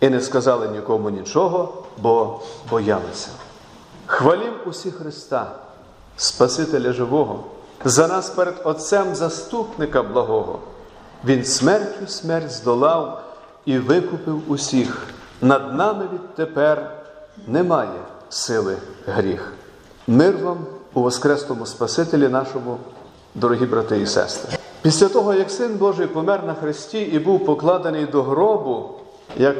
і 0.00 0.08
не 0.08 0.20
сказали 0.20 0.68
нікому 0.68 1.10
нічого, 1.10 1.84
бо 2.02 2.40
боялися. 2.70 3.28
Хвалім 4.06 4.52
усі 4.66 4.90
Христа, 4.90 5.52
Спасителя 6.16 6.92
живого, 6.92 7.44
за 7.84 8.08
нас 8.08 8.30
перед 8.30 8.54
Отцем 8.64 9.14
заступника 9.14 10.02
благого. 10.02 10.58
Він 11.24 11.44
смертю 11.44 12.06
смерть 12.06 12.50
здолав 12.50 13.22
і 13.64 13.78
викупив 13.78 14.42
усіх. 14.48 15.06
Над 15.40 15.74
нами 15.74 16.08
відтепер 16.14 16.90
немає 17.46 18.00
сили 18.28 18.76
гріх. 19.06 19.52
Мир 20.06 20.36
вам 20.42 20.58
у 20.94 21.02
Воскресному 21.02 21.66
Спасителі 21.66 22.28
нашому, 22.28 22.78
дорогі 23.34 23.66
брати 23.66 24.00
і 24.00 24.06
сестри. 24.06 24.58
Після 24.82 25.08
того, 25.08 25.34
як 25.34 25.50
Син 25.50 25.76
Божий 25.76 26.06
помер 26.06 26.44
на 26.44 26.54
Христі 26.54 27.00
і 27.00 27.18
був 27.18 27.44
покладений 27.44 28.06
до 28.06 28.22
гробу, 28.22 28.90
як 29.36 29.56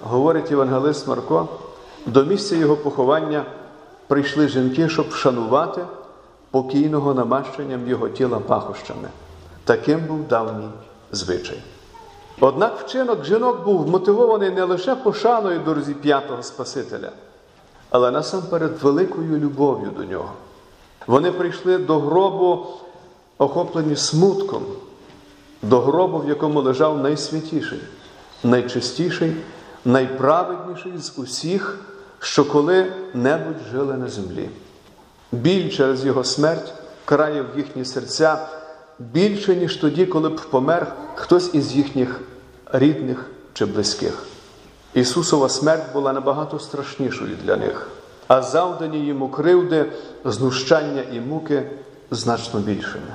говорить 0.00 0.50
Євангелист 0.50 1.08
Марко, 1.08 1.48
до 2.06 2.24
місця 2.24 2.56
його 2.56 2.76
поховання 2.76 3.44
прийшли 4.06 4.48
жінки, 4.48 4.88
щоб 4.88 5.08
вшанувати 5.08 5.80
покійного 6.54 7.14
намащенням 7.14 7.88
його 7.88 8.08
тіла 8.08 8.38
пахощами. 8.38 9.08
Таким 9.64 10.00
був 10.00 10.28
давній 10.28 10.68
звичай. 11.12 11.58
Однак 12.40 12.80
вчинок 12.80 13.24
жінок 13.24 13.64
був 13.64 13.88
мотивований 13.88 14.50
не 14.50 14.64
лише 14.64 14.94
пошаною 14.94 15.60
до 15.60 15.74
розіп'ятого 15.74 16.42
Спасителя, 16.42 17.10
але 17.90 18.10
насамперед 18.10 18.72
великою 18.82 19.38
любов'ю 19.38 19.90
до 19.96 20.04
нього. 20.04 20.32
Вони 21.06 21.32
прийшли 21.32 21.78
до 21.78 21.98
гробу, 21.98 22.66
охоплені 23.38 23.96
смутком, 23.96 24.62
до 25.62 25.80
гробу, 25.80 26.18
в 26.18 26.28
якому 26.28 26.60
лежав 26.60 26.98
найсвятіший, 26.98 27.80
найчистіший, 28.44 29.36
найправедніший 29.84 30.98
з 30.98 31.18
усіх, 31.18 31.78
що 32.18 32.44
коли-небудь 32.44 33.62
жили 33.72 33.96
на 33.96 34.08
землі. 34.08 34.48
Біль 35.34 35.70
через 35.70 36.04
його 36.04 36.24
смерть 36.24 36.72
країв 37.04 37.46
їхні 37.56 37.84
серця 37.84 38.48
більше, 38.98 39.56
ніж 39.56 39.76
тоді, 39.76 40.06
коли 40.06 40.28
б 40.28 40.40
помер 40.40 40.92
хтось 41.14 41.54
із 41.54 41.72
їхніх 41.72 42.20
рідних 42.72 43.26
чи 43.52 43.64
близьких. 43.64 44.26
Ісусова 44.94 45.48
смерть 45.48 45.92
була 45.92 46.12
набагато 46.12 46.58
страшнішою 46.58 47.36
для 47.44 47.56
них, 47.56 47.88
а 48.28 48.42
завдані 48.42 49.06
йому 49.06 49.28
кривди, 49.28 49.92
знущання 50.24 51.02
і 51.12 51.20
муки 51.20 51.70
значно 52.10 52.60
більшими. 52.60 53.14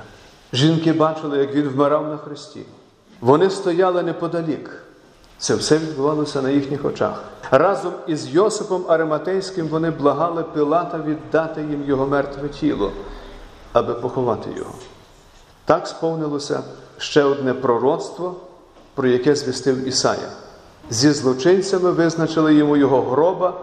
Жінки 0.52 0.92
бачили, 0.92 1.38
як 1.38 1.54
він 1.54 1.68
вмирав 1.68 2.08
на 2.08 2.16
хресті. 2.16 2.60
Вони 3.20 3.50
стояли 3.50 4.02
неподалік. 4.02 4.82
Це 5.40 5.54
все 5.54 5.78
відбувалося 5.78 6.42
на 6.42 6.50
їхніх 6.50 6.84
очах. 6.84 7.24
Разом 7.50 7.92
із 8.06 8.28
Йосипом 8.28 8.84
Ариматейським 8.88 9.68
вони 9.68 9.90
благали 9.90 10.42
Пилата 10.42 10.98
віддати 10.98 11.60
їм 11.60 11.84
його 11.86 12.06
мертве 12.06 12.48
тіло, 12.48 12.92
аби 13.72 13.94
поховати 13.94 14.50
його. 14.56 14.72
Так 15.64 15.86
сповнилося 15.86 16.62
ще 16.98 17.24
одне 17.24 17.54
пророцтво, 17.54 18.34
про 18.94 19.08
яке 19.08 19.34
звістив 19.34 19.88
Ісая. 19.88 20.28
Зі 20.90 21.12
злочинцями 21.12 21.90
визначили 21.90 22.54
йому 22.54 22.76
його 22.76 23.02
гроба, 23.02 23.54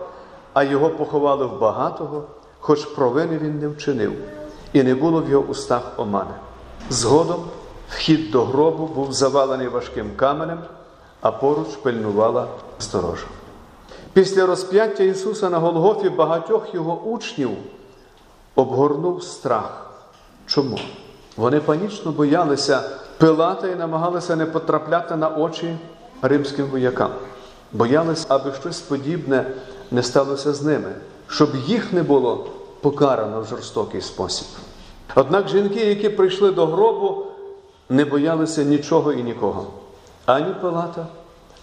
а 0.53 0.63
його 0.63 0.89
поховали 0.89 1.45
в 1.45 1.59
багатого, 1.59 2.23
хоч 2.59 2.85
провини 2.85 3.37
він 3.37 3.59
не 3.59 3.67
вчинив, 3.67 4.13
і 4.73 4.83
не 4.83 4.95
було 4.95 5.21
в 5.21 5.29
його 5.29 5.45
устах 5.47 5.91
омани. 5.97 6.33
Згодом 6.89 7.43
вхід 7.89 8.31
до 8.31 8.45
гробу 8.45 8.87
був 8.87 9.13
завалений 9.13 9.67
важким 9.67 10.11
каменем, 10.15 10.59
а 11.21 11.31
поруч 11.31 11.67
пильнувала 11.67 12.47
сторожа. 12.79 13.25
Після 14.13 14.45
розп'яття 14.45 15.03
Ісуса 15.03 15.49
на 15.49 15.59
Голгофі 15.59 16.09
багатьох 16.09 16.73
його 16.73 17.01
учнів 17.01 17.49
обгорнув 18.55 19.23
страх. 19.23 19.91
Чому? 20.45 20.79
Вони 21.37 21.59
панічно 21.59 22.11
боялися 22.11 22.83
Пилата 23.17 23.67
і 23.67 23.75
намагалися 23.75 24.35
не 24.35 24.45
потрапляти 24.45 25.15
на 25.15 25.29
очі 25.29 25.77
римським 26.21 26.65
воякам. 26.65 27.11
Боялися, 27.71 28.25
аби 28.29 28.53
щось 28.59 28.79
подібне 28.79 29.45
не 29.91 30.03
сталося 30.03 30.53
з 30.53 30.63
ними, 30.63 30.91
щоб 31.27 31.55
їх 31.55 31.93
не 31.93 32.03
було 32.03 32.47
покарано 32.81 33.41
в 33.41 33.45
жорстокий 33.45 34.01
спосіб. 34.01 34.47
Однак 35.15 35.49
жінки, 35.49 35.85
які 35.85 36.09
прийшли 36.09 36.51
до 36.51 36.65
гробу, 36.65 37.25
не 37.89 38.05
боялися 38.05 38.63
нічого 38.63 39.13
і 39.13 39.23
нікого, 39.23 39.67
ані 40.27 40.53
Пилата, 40.61 41.07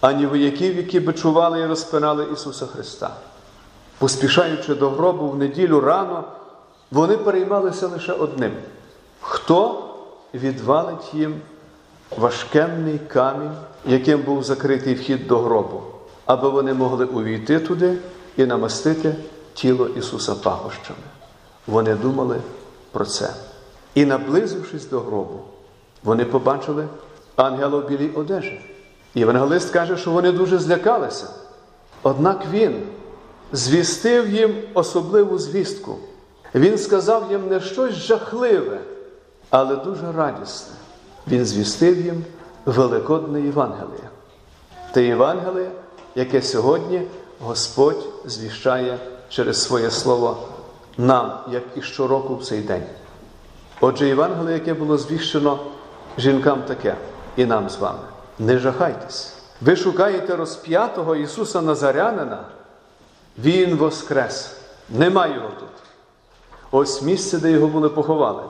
ані 0.01 0.25
вояків, 0.25 0.77
які 0.77 0.99
бичували 0.99 1.59
і 1.59 1.65
розпинали 1.65 2.27
Ісуса 2.33 2.65
Христа. 2.65 3.11
Поспішаючи 3.97 4.75
до 4.75 4.89
гробу 4.89 5.29
в 5.29 5.37
неділю 5.37 5.79
рано, 5.79 6.23
вони 6.91 7.17
переймалися 7.17 7.87
лише 7.87 8.13
одним: 8.13 8.51
хто 9.21 9.89
відвалить 10.33 11.13
їм 11.13 11.41
важкенний 12.17 12.99
камінь, 12.99 13.55
яким 13.85 14.21
був 14.21 14.43
закритий 14.43 14.95
вхід 14.95 15.27
до 15.27 15.39
гробу, 15.39 15.81
аби 16.25 16.49
вони 16.49 16.73
могли 16.73 17.05
увійти 17.05 17.59
туди 17.59 17.97
і 18.37 18.45
намастити 18.45 19.15
тіло 19.53 19.87
Ісуса 19.87 20.35
пахощами. 20.35 20.99
Вони 21.67 21.95
думали 21.95 22.41
про 22.91 23.05
це. 23.05 23.33
І, 23.95 24.05
наблизившись 24.05 24.89
до 24.89 24.99
гробу, 24.99 25.39
вони 26.03 26.25
побачили 26.25 26.87
ангела 27.35 27.77
в 27.77 27.87
білій 27.87 28.09
одежі. 28.09 28.61
Євангелист 29.15 29.69
каже, 29.69 29.97
що 29.97 30.11
вони 30.11 30.31
дуже 30.31 30.57
злякалися. 30.57 31.27
Однак 32.03 32.45
він 32.51 32.83
звістив 33.51 34.29
їм 34.29 34.55
особливу 34.73 35.37
звістку. 35.37 35.95
Він 36.55 36.77
сказав 36.77 37.31
їм 37.31 37.47
не 37.49 37.59
щось 37.59 37.93
жахливе, 37.93 38.79
але 39.49 39.75
дуже 39.75 40.11
радісне. 40.11 40.75
Він 41.27 41.45
звістив 41.45 42.05
їм 42.05 42.23
Великодне 42.65 43.41
Євангеліє. 43.41 44.09
Те 44.91 45.03
Євангеліє, 45.03 45.71
яке 46.15 46.41
сьогодні 46.41 47.01
Господь 47.39 48.05
звіщає 48.25 48.97
через 49.29 49.63
своє 49.63 49.91
слово 49.91 50.37
нам, 50.97 51.31
як 51.51 51.63
і 51.75 51.81
щороку 51.81 52.35
в 52.35 52.43
цей 52.43 52.59
день. 52.59 52.83
Отже, 53.81 54.07
Євангеліє, 54.07 54.53
яке 54.53 54.73
було 54.73 54.97
звіщено 54.97 55.59
жінкам 56.17 56.61
таке, 56.61 56.95
і 57.35 57.45
нам 57.45 57.69
з 57.69 57.77
вами. 57.77 57.99
Не 58.39 58.57
жахайтесь. 58.57 59.33
Ви 59.61 59.75
шукаєте 59.75 60.35
розп'ятого 60.35 61.15
Ісуса 61.15 61.61
Назарянина, 61.61 62.43
Він 63.37 63.75
воскрес. 63.75 64.55
Нема 64.89 65.27
його 65.27 65.49
тут. 65.59 65.69
Ось 66.71 67.01
місце, 67.01 67.37
де 67.37 67.51
його 67.51 67.67
були 67.67 67.89
поховали. 67.89 68.43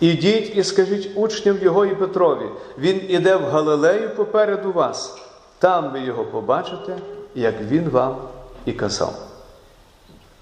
Ідіть 0.00 0.56
і 0.56 0.64
скажіть 0.64 1.10
учням 1.14 1.58
його 1.62 1.86
і 1.86 1.94
Петрові, 1.94 2.46
він 2.78 3.00
іде 3.08 3.36
в 3.36 3.44
Галилею 3.44 4.10
попереду 4.16 4.72
вас. 4.72 5.18
Там 5.58 5.92
ви 5.92 6.00
його 6.00 6.24
побачите, 6.24 6.98
як 7.34 7.60
він 7.60 7.88
вам 7.88 8.16
і 8.64 8.72
казав. 8.72 9.14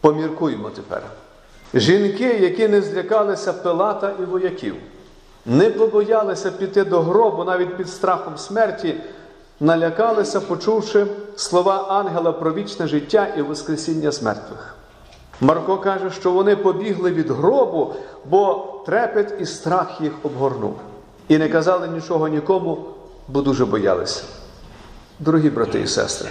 Поміркуємо 0.00 0.70
тепер. 0.70 1.02
Жінки, 1.74 2.24
які 2.24 2.68
не 2.68 2.82
злякалися 2.82 3.52
Пилата 3.52 4.12
і 4.20 4.22
вояків, 4.22 4.74
не 5.46 5.70
побоялися 5.70 6.50
піти 6.50 6.84
до 6.84 7.00
гробу 7.00 7.44
навіть 7.44 7.76
під 7.76 7.88
страхом 7.88 8.38
смерті, 8.38 8.94
налякалися, 9.60 10.40
почувши 10.40 11.06
слова 11.36 11.86
ангела 11.88 12.32
про 12.32 12.52
вічне 12.52 12.86
життя 12.86 13.26
і 13.36 13.42
Воскресіння 13.42 14.12
з. 14.12 14.22
Марко 15.40 15.78
каже, 15.78 16.10
що 16.10 16.32
вони 16.32 16.56
побігли 16.56 17.10
від 17.10 17.30
гробу, 17.30 17.94
бо 18.30 18.64
трепет 18.86 19.34
і 19.40 19.46
страх 19.46 20.00
їх 20.00 20.12
обгорнув. 20.22 20.74
І 21.28 21.38
не 21.38 21.48
казали 21.48 21.88
нічого 21.88 22.28
нікому, 22.28 22.78
бо 23.28 23.42
дуже 23.42 23.66
боялися. 23.66 24.22
Дорогі 25.18 25.50
брати 25.50 25.80
і 25.80 25.86
сестри, 25.86 26.28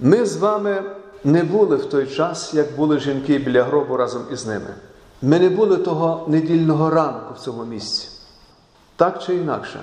ми 0.00 0.26
з 0.26 0.36
вами 0.36 0.82
не 1.24 1.44
були 1.44 1.76
в 1.76 1.84
той 1.84 2.06
час, 2.06 2.54
як 2.54 2.76
були 2.76 2.98
жінки 2.98 3.38
біля 3.38 3.62
гробу 3.62 3.96
разом 3.96 4.22
із 4.32 4.46
ними. 4.46 4.74
Ми 5.22 5.38
не 5.38 5.48
були 5.48 5.76
того 5.76 6.24
недільного 6.28 6.90
ранку 6.90 7.34
в 7.34 7.38
цьому 7.38 7.64
місці. 7.64 8.08
Так 8.98 9.22
чи 9.22 9.34
інакше, 9.34 9.80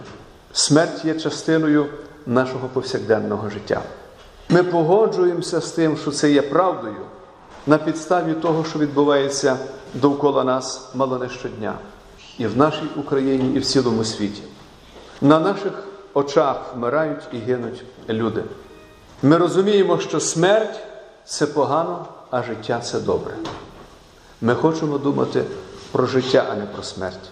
смерть 0.54 1.06
є 1.06 1.20
частиною 1.20 1.86
нашого 2.26 2.68
повсякденного 2.68 3.50
життя. 3.50 3.82
Ми 4.50 4.64
погоджуємося 4.64 5.62
з 5.62 5.72
тим, 5.72 5.98
що 5.98 6.12
це 6.12 6.32
є 6.32 6.42
правдою, 6.42 7.06
на 7.68 7.78
підставі 7.78 8.34
того, 8.34 8.64
що 8.64 8.80
відбувається 8.80 9.58
довкола 9.94 10.44
нас 10.44 10.90
мало 10.96 11.18
не 11.18 11.30
щодня, 11.30 11.74
і 12.38 12.48
в 12.48 12.58
нашій 12.58 12.90
Україні, 12.96 13.56
і 13.56 13.60
в 13.60 13.66
цілому 13.66 14.04
світі. 14.04 14.44
На 15.22 15.40
наших 15.40 15.84
очах 16.14 16.76
вмирають 16.76 17.24
і 17.32 17.38
гинуть 17.38 17.84
люди. 18.10 18.44
Ми 19.24 19.38
розуміємо, 19.38 20.00
що 20.00 20.20
смерть 20.20 20.80
це 21.26 21.46
погано, 21.46 22.06
а 22.32 22.44
життя 22.44 22.80
це 22.80 23.00
добре. 23.00 23.34
Ми 24.42 24.56
хочемо 24.56 24.98
думати 24.98 25.44
про 25.92 26.06
життя, 26.06 26.46
а 26.52 26.56
не 26.56 26.66
про 26.66 26.84
смерть. 26.84 27.30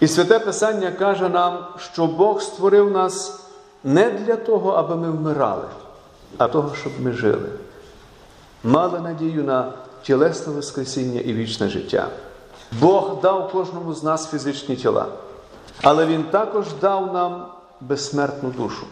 І 0.00 0.08
святе 0.08 0.38
Писання 0.38 0.90
каже 0.90 1.28
нам, 1.28 1.58
що 1.78 2.06
Бог 2.06 2.42
створив 2.42 2.90
нас 2.90 3.40
не 3.84 4.10
для 4.10 4.36
того, 4.36 4.70
аби 4.70 4.96
ми 4.96 5.10
вмирали, 5.10 5.64
а 6.38 6.48
того, 6.48 6.74
щоб 6.74 6.92
ми 7.00 7.12
жили. 7.12 7.48
Мали 8.64 9.00
надію 9.00 9.44
на 9.44 9.72
тілесне 10.02 10.52
Воскресіння 10.52 11.20
і 11.20 11.32
вічне 11.32 11.68
життя. 11.68 12.08
Бог 12.80 13.20
дав 13.22 13.52
кожному 13.52 13.94
з 13.94 14.02
нас 14.02 14.30
фізичні 14.30 14.76
тіла, 14.76 15.06
але 15.82 16.06
Він 16.06 16.24
також 16.24 16.66
дав 16.80 17.12
нам 17.12 17.46
безсмертну 17.80 18.50
душу. 18.50 18.86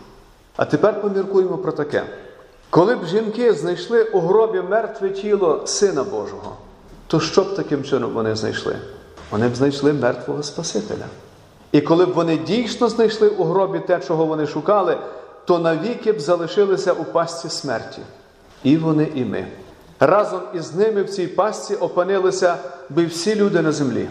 А 0.56 0.64
тепер 0.64 1.02
поміркуємо 1.02 1.58
про 1.58 1.72
таке. 1.72 2.04
Коли 2.70 2.96
б 2.96 3.06
жінки 3.06 3.52
знайшли 3.52 4.04
у 4.04 4.20
гробі 4.20 4.60
мертве 4.60 5.10
тіло 5.10 5.62
Сина 5.66 6.04
Божого, 6.04 6.56
то 7.06 7.20
що 7.20 7.42
б 7.42 7.56
таким 7.56 7.84
чином 7.84 8.12
вони 8.12 8.36
знайшли? 8.36 8.76
Вони 9.30 9.48
б 9.48 9.56
знайшли 9.56 9.92
мертвого 9.92 10.42
Спасителя. 10.42 11.06
І 11.72 11.80
коли 11.80 12.06
б 12.06 12.12
вони 12.12 12.37
дійсно 12.37 12.88
знайшли 12.88 13.28
у 13.28 13.44
гробі 13.44 13.78
те, 13.78 14.00
чого 14.00 14.26
вони 14.26 14.46
шукали, 14.46 14.98
то 15.44 15.58
навіки 15.58 16.12
б 16.12 16.20
залишилися 16.20 16.92
у 16.92 17.04
пастці 17.04 17.48
смерті. 17.48 18.00
І 18.62 18.76
вони, 18.76 19.08
і 19.14 19.24
ми. 19.24 19.46
Разом 20.00 20.40
із 20.54 20.74
ними 20.74 21.02
в 21.02 21.10
цій 21.10 21.26
пастці 21.26 21.74
опинилися 21.74 22.56
би 22.90 23.06
всі 23.06 23.34
люди 23.34 23.62
на 23.62 23.72
землі. 23.72 24.08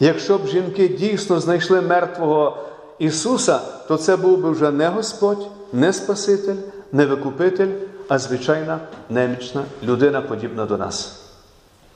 Якщо 0.00 0.38
б 0.38 0.46
жінки 0.46 0.88
дійсно 0.88 1.40
знайшли 1.40 1.80
мертвого 1.80 2.56
Ісуса, 2.98 3.60
то 3.88 3.96
це 3.96 4.16
був 4.16 4.38
би 4.38 4.50
вже 4.50 4.70
не 4.70 4.88
Господь, 4.88 5.46
не 5.72 5.92
Спаситель, 5.92 6.56
не 6.92 7.06
Викупитель, 7.06 7.70
а 8.08 8.18
звичайна 8.18 8.78
немічна 9.10 9.64
людина, 9.82 10.20
подібна 10.20 10.66
до 10.66 10.76
нас. 10.76 11.20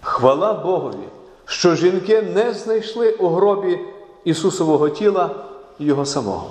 Хвала 0.02 0.54
Богові, 0.54 1.08
що 1.48 1.74
жінки 1.74 2.22
не 2.22 2.54
знайшли 2.54 3.10
у 3.10 3.28
гробі 3.28 3.78
Ісусового 4.24 4.88
тіла 4.88 5.30
Його 5.78 6.06
самого, 6.06 6.50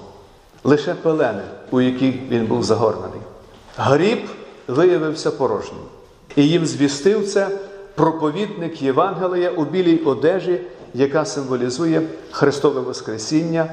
лише 0.63 0.93
пелени, 0.93 1.41
у 1.71 1.81
яких 1.81 2.15
він 2.29 2.45
був 2.45 2.63
загорнений. 2.63 3.19
Гріб 3.77 4.29
виявився 4.67 5.31
порожнім. 5.31 5.81
І 6.35 6.47
їм 6.47 6.65
звістив 6.65 7.27
це 7.27 7.49
проповідник 7.95 8.81
Євангелія 8.81 9.49
у 9.49 9.65
білій 9.65 9.97
одежі, 9.97 10.61
яка 10.93 11.25
символізує 11.25 12.01
Христове 12.31 12.81
Воскресіння 12.81 13.71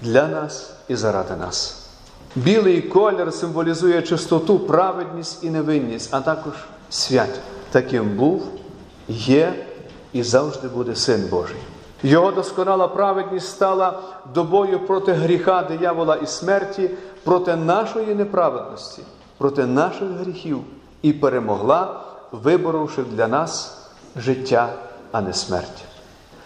для 0.00 0.28
нас 0.28 0.72
і 0.88 0.96
заради 0.96 1.36
нас. 1.36 1.86
Білий 2.36 2.82
колір 2.82 3.32
символізує 3.32 4.02
чистоту, 4.02 4.58
праведність 4.58 5.44
і 5.44 5.50
невинність, 5.50 6.08
а 6.12 6.20
також 6.20 6.52
свять. 6.90 7.40
Таким 7.70 8.16
був, 8.16 8.42
є 9.08 9.65
і 10.12 10.22
завжди 10.22 10.68
буде 10.68 10.94
Син 10.94 11.28
Божий. 11.30 11.56
Його 12.02 12.32
досконала 12.32 12.88
праведність 12.88 13.48
стала 13.48 14.02
добою 14.34 14.80
проти 14.86 15.12
гріха, 15.12 15.62
диявола 15.62 16.16
і 16.16 16.26
смерті, 16.26 16.90
проти 17.24 17.56
нашої 17.56 18.14
неправедності, 18.14 19.02
проти 19.38 19.66
наших 19.66 20.08
гріхів 20.08 20.58
і 21.02 21.12
перемогла, 21.12 22.00
виборовши 22.32 23.02
для 23.02 23.28
нас 23.28 23.78
життя, 24.16 24.68
а 25.12 25.20
не 25.20 25.32
смерть. 25.32 25.84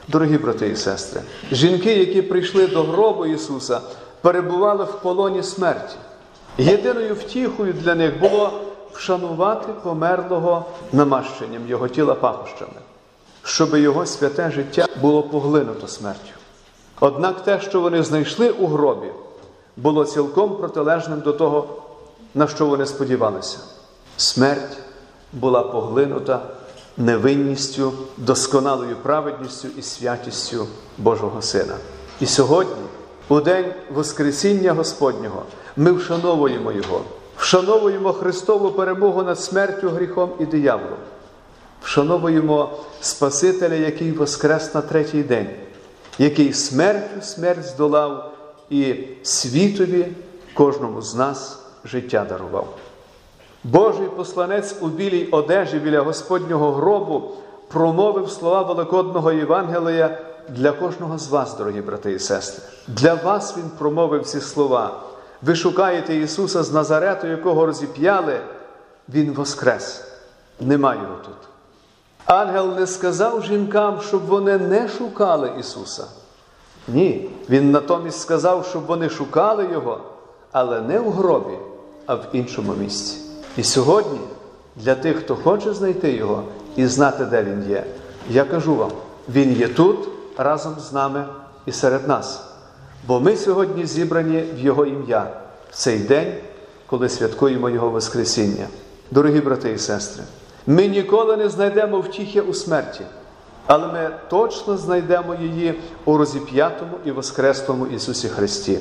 Дорогі 0.08 0.38
брати 0.38 0.68
і 0.68 0.76
сестри, 0.76 1.20
жінки, 1.52 1.94
які 1.94 2.22
прийшли 2.22 2.66
до 2.66 2.82
гробу 2.82 3.26
Ісуса, 3.26 3.80
перебували 4.20 4.84
в 4.84 4.92
полоні 4.92 5.42
смерті. 5.42 5.96
Єдиною 6.58 7.14
втіхою 7.14 7.72
для 7.72 7.94
них 7.94 8.20
було 8.20 8.52
вшанувати 8.92 9.72
померлого 9.82 10.64
намащенням 10.92 11.68
його 11.68 11.88
тіла 11.88 12.14
пахощами, 12.14 12.72
щоб 13.44 13.76
його 13.76 14.06
святе 14.06 14.50
життя 14.50 14.86
було 15.00 15.22
поглинуто 15.22 15.88
смертю. 15.88 16.32
Однак 17.00 17.44
те, 17.44 17.60
що 17.60 17.80
вони 17.80 18.02
знайшли 18.02 18.50
у 18.50 18.66
гробі, 18.66 19.06
було 19.76 20.04
цілком 20.04 20.56
протилежним 20.56 21.20
до 21.20 21.32
того, 21.32 21.82
на 22.34 22.46
що 22.46 22.66
вони 22.66 22.86
сподівалися. 22.86 23.58
Смерть 24.16 24.78
була 25.32 25.62
поглинута 25.62 26.40
невинністю, 26.96 27.92
досконалою 28.16 28.96
праведністю 28.96 29.68
і 29.78 29.82
святістю 29.82 30.66
Божого 30.98 31.42
Сина. 31.42 31.74
І 32.20 32.26
сьогодні, 32.26 32.82
у 33.28 33.40
день 33.40 33.72
Воскресіння 33.94 34.72
Господнього, 34.72 35.42
ми 35.76 35.92
вшановуємо 35.92 36.72
Його, 36.72 37.00
вшановуємо 37.36 38.12
Христову 38.12 38.70
перемогу 38.70 39.22
над 39.22 39.40
смертю, 39.40 39.88
гріхом 39.88 40.30
і 40.38 40.46
дияволом, 40.46 40.98
вшановуємо 41.82 42.70
Спасителя, 43.00 43.74
який 43.74 44.12
воскрес 44.12 44.74
на 44.74 44.80
третій 44.80 45.22
день, 45.22 45.50
який 46.18 46.52
смертю 46.52 47.22
смерть 47.22 47.64
здолав 47.64 48.32
і 48.70 48.94
світові 49.22 50.06
кожному 50.54 51.02
з 51.02 51.14
нас 51.14 51.58
життя 51.84 52.26
дарував. 52.28 52.76
Божий 53.64 54.06
посланець 54.16 54.74
у 54.80 54.86
білій 54.86 55.26
одежі 55.26 55.78
біля 55.78 56.00
Господнього 56.00 56.72
гробу 56.72 57.30
промовив 57.68 58.30
слова 58.30 58.62
Великодного 58.62 59.32
Євангелія 59.32 60.18
для 60.48 60.72
кожного 60.72 61.18
з 61.18 61.28
вас, 61.28 61.56
дорогі 61.56 61.80
брати 61.80 62.12
і 62.12 62.18
сестри. 62.18 62.64
Для 62.88 63.14
вас 63.14 63.56
Він 63.56 63.70
промовив 63.78 64.26
ці 64.26 64.40
слова. 64.40 65.00
Ви 65.42 65.54
шукаєте 65.54 66.16
Ісуса 66.16 66.62
з 66.62 66.72
Назарету, 66.72 67.26
якого 67.26 67.66
розіп'яли, 67.66 68.40
Він 69.08 69.32
воскрес. 69.32 70.04
Нема 70.60 70.94
його 70.94 71.16
тут. 71.24 71.49
Ангел 72.26 72.74
не 72.78 72.86
сказав 72.86 73.44
жінкам, 73.44 74.00
щоб 74.08 74.26
вони 74.26 74.58
не 74.58 74.88
шукали 74.88 75.52
Ісуса. 75.60 76.04
Ні, 76.88 77.30
Він 77.50 77.70
натомість 77.70 78.20
сказав, 78.20 78.66
щоб 78.70 78.86
вони 78.86 79.10
шукали 79.10 79.68
Його, 79.72 80.00
але 80.52 80.80
не 80.80 81.00
в 81.00 81.10
гробі, 81.10 81.58
а 82.06 82.14
в 82.14 82.24
іншому 82.32 82.72
місці. 82.74 83.16
І 83.56 83.62
сьогодні, 83.62 84.20
для 84.76 84.94
тих, 84.94 85.16
хто 85.16 85.36
хоче 85.36 85.74
знайти 85.74 86.12
Його 86.12 86.42
і 86.76 86.86
знати, 86.86 87.24
де 87.24 87.42
Він 87.42 87.70
є, 87.70 87.84
я 88.30 88.44
кажу 88.44 88.74
вам, 88.74 88.90
Він 89.28 89.52
є 89.52 89.68
тут 89.68 90.08
разом 90.36 90.74
з 90.80 90.92
нами 90.92 91.26
і 91.66 91.72
серед 91.72 92.08
нас. 92.08 92.44
Бо 93.06 93.20
ми 93.20 93.36
сьогодні 93.36 93.86
зібрані 93.86 94.44
в 94.54 94.58
Його 94.58 94.86
ім'я 94.86 95.30
в 95.70 95.76
цей 95.76 95.98
день, 95.98 96.34
коли 96.86 97.08
святкуємо 97.08 97.70
Його 97.70 97.90
Воскресіння. 97.90 98.66
Дорогі 99.10 99.40
брати 99.40 99.72
і 99.72 99.78
сестри, 99.78 100.24
ми 100.66 100.86
ніколи 100.86 101.36
не 101.36 101.48
знайдемо 101.48 102.00
втіхи 102.00 102.40
у 102.40 102.54
смерті, 102.54 103.04
але 103.66 103.86
ми 103.86 104.10
точно 104.30 104.76
знайдемо 104.76 105.34
її 105.34 105.80
у 106.04 106.16
розіп'ятому 106.16 106.92
і 107.04 107.10
воскреслому 107.10 107.86
Ісусі 107.86 108.28
Христі. 108.28 108.78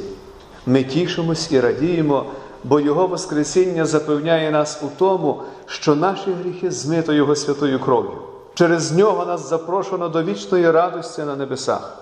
Ми 0.65 0.83
тішимось 0.83 1.51
і 1.51 1.59
радіємо, 1.59 2.25
бо 2.63 2.79
Його 2.79 3.07
Воскресіння 3.07 3.85
запевняє 3.85 4.51
нас 4.51 4.79
у 4.83 4.87
тому, 4.99 5.41
що 5.65 5.95
наші 5.95 6.31
гріхи 6.43 6.71
змито 6.71 7.13
Його 7.13 7.35
святою 7.35 7.79
кров'ю. 7.79 8.17
Через 8.53 8.91
нього 8.91 9.25
нас 9.25 9.49
запрошено 9.49 10.09
до 10.09 10.23
вічної 10.23 10.71
радості 10.71 11.21
на 11.21 11.35
небесах. 11.35 11.97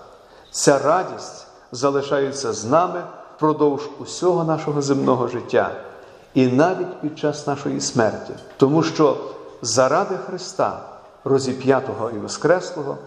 Ця 0.52 0.80
радість 0.80 1.48
залишається 1.72 2.54
з 2.54 2.66
нами 2.66 3.04
впродовж 3.36 3.82
усього 4.00 4.44
нашого 4.44 4.82
земного 4.82 5.28
життя 5.28 5.72
і 6.34 6.48
навіть 6.48 7.02
під 7.02 7.20
час 7.20 7.48
нашої 7.48 7.82
смерті, 7.82 8.34
тому 8.58 8.84
що 8.84 9.18
заради 9.62 10.18
Христа, 10.18 10.80
розіп'ятого 11.24 12.10
і 12.10 12.20
Воскреслого, 12.20 12.98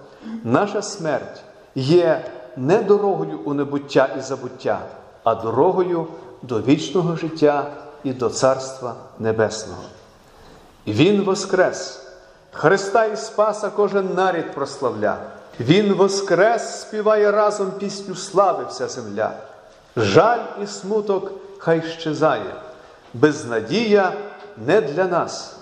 наша 0.44 0.82
смерть 0.82 1.42
є 1.74 2.24
не 2.56 2.82
дорогою 2.82 3.38
у 3.44 3.54
небуття 3.54 4.08
і 4.18 4.20
забуття, 4.20 4.80
а 5.24 5.34
дорогою 5.34 6.06
до 6.42 6.60
вічного 6.60 7.16
життя 7.16 7.66
і 8.04 8.12
до 8.12 8.28
Царства 8.28 8.94
Небесного. 9.18 9.82
Він 10.86 11.22
воскрес. 11.22 12.06
Христа 12.52 13.04
і 13.04 13.16
Спаса 13.16 13.70
кожен 13.70 14.14
нарід 14.14 14.54
прославля. 14.54 15.16
Він 15.60 15.92
воскрес, 15.92 16.80
співає 16.80 17.30
разом 17.30 17.70
пісню 17.70 18.14
слави 18.14 18.64
вся 18.68 18.88
земля. 18.88 19.32
Жаль 19.96 20.44
і 20.62 20.66
смуток 20.66 21.32
хай 21.58 21.82
щезає, 21.82 22.54
безнадія 23.14 24.12
не 24.66 24.80
для 24.80 25.04
нас. 25.04 25.59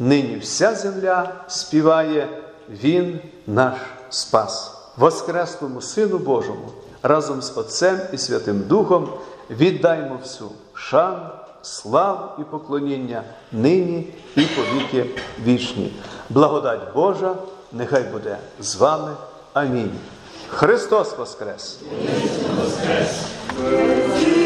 Нині 0.00 0.36
вся 0.36 0.74
земля 0.74 1.32
співає, 1.48 2.28
Він 2.70 3.20
наш 3.46 3.78
спас. 4.10 4.74
Воскреслому 4.96 5.80
Сину 5.80 6.18
Божому 6.18 6.68
разом 7.02 7.42
з 7.42 7.58
Отцем 7.58 8.00
і 8.12 8.18
Святим 8.18 8.60
Духом 8.60 9.08
віддаймо 9.50 10.18
всю 10.22 10.50
шану, 10.74 11.26
славу 11.62 12.28
і 12.38 12.42
поклоніння 12.44 13.22
нині 13.52 14.14
і 14.36 14.42
повіки 14.42 15.06
вічні. 15.44 15.92
Благодать 16.30 16.94
Божа 16.94 17.34
нехай 17.72 18.02
буде 18.02 18.38
з 18.60 18.76
вами. 18.76 19.12
Амінь. 19.52 19.92
Христос 20.48 21.18
Воскрес! 21.18 21.78
Христос 23.58 24.39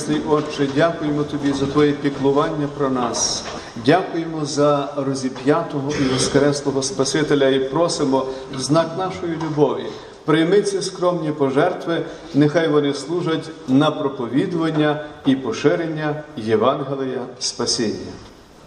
Небесний 0.00 0.20
Отче, 0.30 0.68
дякуємо 0.74 1.22
Тобі 1.22 1.52
за 1.52 1.66
Твоє 1.66 1.92
піклування 1.92 2.68
про 2.78 2.90
нас. 2.90 3.44
Дякуємо 3.86 4.44
за 4.44 4.88
розіп'ятого 4.96 5.92
і 6.00 6.12
воскреслого 6.12 6.82
Спасителя 6.82 7.48
і 7.48 7.58
просимо 7.58 8.26
в 8.54 8.60
знак 8.60 8.86
нашої 8.98 9.32
любові. 9.32 9.86
Прийми 10.24 10.62
ці 10.62 10.82
скромні 10.82 11.32
пожертви, 11.32 12.02
нехай 12.34 12.68
вони 12.68 12.94
служать 12.94 13.50
на 13.68 13.90
проповідування 13.90 15.04
і 15.26 15.36
поширення 15.36 16.22
Євангелія 16.36 17.22
спасіння. 17.38 18.12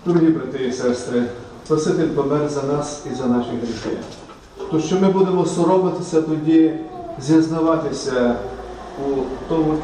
Дорогі 0.06 0.26
брати 0.26 0.66
і 0.66 0.72
сестри, 0.72 1.24
Спаситель 1.66 2.08
помер 2.08 2.50
за 2.50 2.64
нас 2.64 3.02
і 3.12 3.16
за 3.16 3.26
наші 3.26 3.50
гріхи. 3.50 3.98
То 4.72 4.80
що 4.80 4.96
ми 5.00 5.10
будемо 5.10 5.46
соромитися 5.46 6.22
тоді, 6.22 6.74
зізнаватися 7.20 8.36
у 9.00 9.12
тому, 9.50 9.78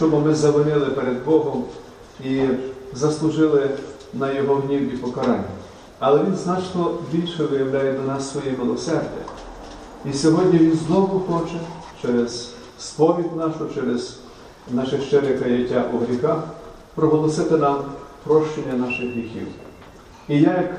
чому 0.00 0.20
ми 0.20 0.34
завинили 0.34 0.86
перед 0.86 1.24
Богом 1.24 1.64
і 2.24 2.42
заслужили 2.92 3.70
на 4.14 4.32
Його 4.32 4.54
гнів 4.54 4.94
і 4.94 4.96
покарання. 4.96 5.44
Але 5.98 6.22
Він 6.24 6.36
значно 6.36 6.94
більше 7.12 7.44
виявляє 7.44 7.92
до 7.92 8.02
нас 8.02 8.32
своє 8.32 8.56
милосердя. 8.58 9.22
І 10.04 10.12
сьогодні 10.12 10.58
Він 10.58 10.78
знову 10.86 11.20
хоче 11.20 11.60
через 12.02 12.52
сповідь 12.78 13.36
нашу, 13.36 13.74
через 13.74 14.18
наше 14.70 15.00
щире 15.00 15.38
каяття 15.38 15.84
у 15.94 15.98
гріхах 15.98 16.38
проголосити 16.94 17.56
нам 17.56 17.76
прощення 18.24 18.72
наших 18.72 19.12
гріхів. 19.12 19.46
І 20.28 20.40
я, 20.40 20.50
як 20.50 20.70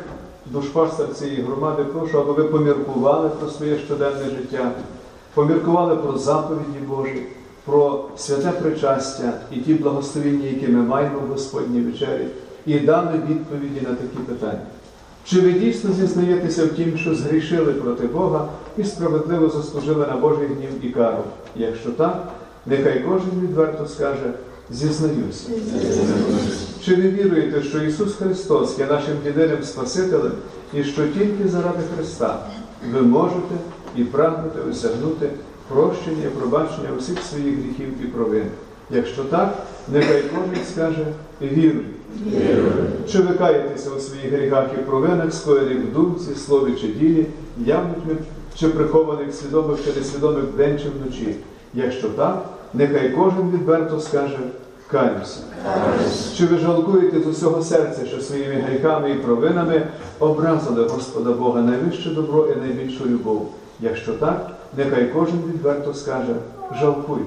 душпастер 0.45 1.13
цієї 1.13 1.41
громади, 1.41 1.83
прошу, 1.83 2.19
аби 2.19 2.33
ви 2.33 2.43
поміркували 2.43 3.29
про 3.29 3.49
своє 3.49 3.79
щоденне 3.79 4.25
життя, 4.25 4.71
поміркували 5.33 5.95
про 5.95 6.17
заповіді 6.17 6.79
Божі, 6.87 7.27
про 7.65 8.05
святе 8.17 8.51
причастя 8.51 9.33
і 9.51 9.55
ті 9.55 9.73
благословіння, 9.73 10.45
які 10.45 10.67
ми 10.67 10.83
маємо 10.83 11.19
в 11.19 11.31
Господній 11.31 11.81
вечері, 11.81 12.27
і 12.65 12.79
дали 12.79 13.11
відповіді 13.29 13.81
на 13.81 13.95
такі 13.95 14.17
питання. 14.27 14.65
Чи 15.25 15.41
ви 15.41 15.51
дійсно 15.51 15.93
зізнаєтеся 15.93 16.65
в 16.65 16.69
тім, 16.69 16.97
що 16.97 17.15
згрішили 17.15 17.73
проти 17.73 18.07
Бога 18.07 18.47
і 18.77 18.83
справедливо 18.83 19.49
заслужили 19.49 20.07
на 20.07 20.17
Божий 20.17 20.47
гнів 20.47 20.85
і 20.85 20.89
кару? 20.89 21.23
Якщо 21.55 21.91
так, 21.91 22.27
нехай 22.65 22.99
кожен 22.99 23.41
відверто 23.41 23.87
скаже, 23.87 24.33
Зізнаюся. 24.71 25.49
Чи 26.85 26.95
ви 26.95 27.01
віруєте, 27.01 27.63
що 27.63 27.83
Ісус 27.83 28.13
Христос 28.13 28.79
є 28.79 28.85
нашим 28.85 29.13
єдиним 29.25 29.63
Спасителем 29.63 30.31
і 30.73 30.83
що 30.83 31.07
тільки 31.07 31.47
заради 31.47 31.79
Христа 31.95 32.39
ви 32.93 33.01
можете 33.01 33.55
і 33.95 34.03
прагнете 34.03 34.59
осягнути 34.71 35.29
прощення 35.73 36.29
пробачення 36.39 36.89
усіх 36.99 37.23
своїх 37.23 37.55
гріхів 37.59 38.03
і 38.03 38.05
провин? 38.05 38.45
Якщо 38.89 39.23
так, 39.23 39.57
нехай 39.93 40.21
кожен 40.21 40.65
скаже 40.73 41.05
вірую. 41.41 41.85
Чи 43.11 43.21
ви 43.21 43.33
каєтеся 43.33 43.89
у 43.97 43.99
своїх 43.99 44.33
гріхах 44.33 44.65
і 44.79 44.81
провинах, 44.81 45.33
скоєних 45.33 45.77
в 45.77 45.93
думці, 45.93 46.35
слові 46.35 46.73
чи 46.81 46.87
ділі, 46.87 47.25
явних 47.57 47.97
чи 48.55 48.67
прихованих 48.67 49.33
свідомих 49.33 49.77
чи 49.85 49.99
несвідомих 49.99 50.43
вдень 50.43 50.79
чи 50.79 50.89
вночі? 50.89 51.35
Якщо 51.73 52.09
так, 52.09 52.45
нехай 52.73 53.09
кожен 53.09 53.51
відверто 53.51 53.99
скаже 53.99 54.39
каюся. 54.87 55.39
Чи 56.37 56.45
ви 56.45 56.57
жалкуєте 56.57 57.21
з 57.21 57.27
усього 57.27 57.61
серця, 57.61 58.05
що 58.05 58.21
своїми 58.21 58.53
гріхами 58.53 59.11
і 59.11 59.13
провинами 59.13 59.87
образили 60.19 60.83
Господа 60.87 61.31
Бога 61.31 61.61
найвище 61.61 62.09
добро 62.09 62.47
і 62.47 62.59
найбільшу 62.59 63.05
любов? 63.05 63.49
Якщо 63.79 64.13
так, 64.13 64.51
нехай 64.77 65.05
кожен 65.05 65.39
відверто 65.53 65.93
скаже 65.93 66.35
жалкую. 66.79 67.25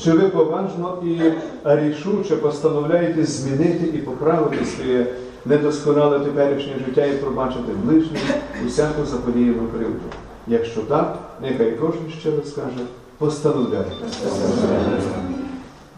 Чи 0.00 0.12
ви 0.12 0.28
поважно 0.28 0.98
і 1.04 1.20
рішуче 1.64 2.36
постановляєте 2.36 3.24
змінити 3.24 3.86
і 3.86 3.98
поправити 3.98 4.64
своє 4.64 5.06
недосконале 5.44 6.20
теперішнє 6.20 6.72
життя 6.86 7.06
і 7.06 7.16
пробачити 7.16 7.72
ближнім 7.84 8.20
усяку 8.66 9.04
заподіяну 9.04 9.68
кривду? 9.74 10.00
Якщо 10.46 10.80
так, 10.80 11.18
нехай 11.42 11.72
кожен 11.80 12.10
щиро 12.20 12.42
скаже 12.46 12.86
постановляйте. 13.18 13.90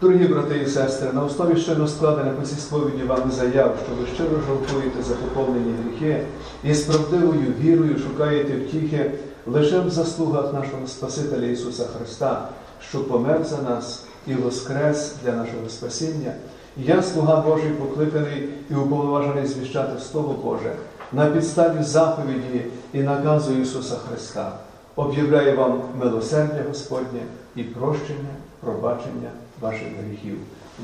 Дорогі 0.01 0.25
брати 0.25 0.61
і 0.65 0.69
сестри, 0.69 1.09
на 1.13 1.23
основі 1.23 1.57
щойно 1.57 1.87
складених 1.87 2.33
у 2.43 2.45
цій 2.45 2.55
сповіді 2.55 3.03
вами 3.07 3.31
заяв, 3.31 3.75
що 3.85 3.95
ви 4.01 4.07
щиро 4.15 4.41
жалкуєте 4.47 5.03
за 5.03 5.15
поповнені 5.15 5.73
гріхи 5.83 6.21
і 6.63 6.73
з 6.73 6.81
правдивою 6.81 7.53
вірою 7.61 7.97
шукаєте 7.97 8.53
втіхи 8.57 9.11
лише 9.45 9.79
в 9.79 9.89
заслугах 9.89 10.53
нашого 10.53 10.87
Спасителя 10.87 11.45
Ісуса 11.45 11.85
Христа, 11.97 12.47
що 12.89 13.03
помер 13.03 13.43
за 13.43 13.57
нас 13.57 14.03
і 14.27 14.33
воскрес 14.33 15.13
для 15.23 15.31
нашого 15.31 15.69
спасіння. 15.69 16.33
Я, 16.77 17.03
слуга 17.03 17.41
Божий, 17.41 17.69
покликаний 17.69 18.49
і 18.69 18.75
уповноважений 18.75 19.45
звіщати 19.45 19.99
Слово 20.01 20.35
Боже 20.43 20.75
на 21.13 21.25
підставі 21.25 21.83
заповіді 21.83 22.65
і 22.93 22.99
наказу 22.99 23.53
Ісуса 23.53 23.95
Христа. 23.95 24.51
Об'являю 24.95 25.57
вам 25.57 25.81
милосердя 25.99 26.63
Господнє 26.67 27.19
і 27.55 27.63
прощення, 27.63 28.35
пробачення 28.59 29.29
ваших 29.61 29.87
гріхів. 30.03 30.37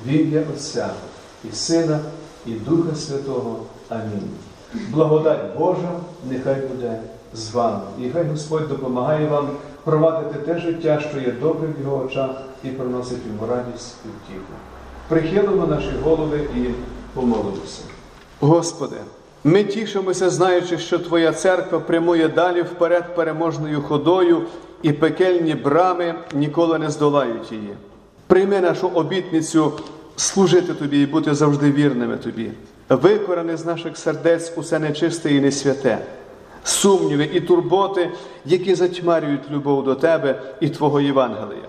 В 0.05 0.09
ім'я 0.09 0.43
Отця 0.55 0.89
і 1.51 1.55
Сина, 1.55 1.99
і 2.45 2.51
Духа 2.51 2.95
Святого. 2.95 3.59
Амінь. 3.89 4.29
Благодать 4.91 5.57
Божа 5.57 5.91
нехай 6.29 6.55
буде 6.55 6.99
з 7.33 7.53
вами. 7.53 7.81
І 7.99 8.09
хай 8.09 8.23
Господь 8.23 8.69
допомагає 8.69 9.27
вам 9.27 9.49
провадити 9.83 10.39
те 10.39 10.59
життя, 10.59 10.99
що 11.09 11.19
є 11.19 11.31
добрим 11.41 11.73
в 11.79 11.83
його 11.83 12.05
очах, 12.05 12.29
і 12.63 12.67
приносить 12.67 13.25
йому 13.27 13.51
радість 13.51 13.95
і 14.05 14.07
втіху. 14.07 14.53
Прихилимо 15.07 15.67
наші 15.67 15.91
голови 16.03 16.39
і 16.57 16.65
помолимося. 17.13 17.81
Господи, 18.39 18.95
ми 19.43 19.63
тішимося, 19.63 20.29
знаючи, 20.29 20.77
що 20.77 20.99
Твоя 20.99 21.31
церква 21.31 21.79
прямує 21.79 22.29
далі 22.29 22.61
вперед 22.61 23.15
переможною 23.15 23.81
ходою, 23.81 24.41
і 24.81 24.91
пекельні 24.91 25.55
брами 25.55 26.15
ніколи 26.33 26.79
не 26.79 26.89
здолають 26.89 27.51
її. 27.51 27.73
Прийми 28.27 28.61
нашу 28.61 28.87
обітницю 28.87 29.71
служити 30.15 30.73
Тобі 30.73 31.01
і 31.01 31.05
бути 31.05 31.35
завжди 31.35 31.71
вірними 31.71 32.17
Тобі. 32.17 32.51
Викорени 32.89 33.57
з 33.57 33.65
наших 33.65 33.97
сердець 33.97 34.53
усе 34.57 34.79
нечисте 34.79 35.33
і 35.33 35.41
несвяте, 35.41 35.97
сумніви 36.63 37.29
і 37.33 37.41
турботи, 37.41 38.11
які 38.45 38.75
затьмарюють 38.75 39.51
любов 39.51 39.83
до 39.83 39.95
Тебе 39.95 40.41
і 40.59 40.69
Твого 40.69 41.01
Євангелія. 41.01 41.65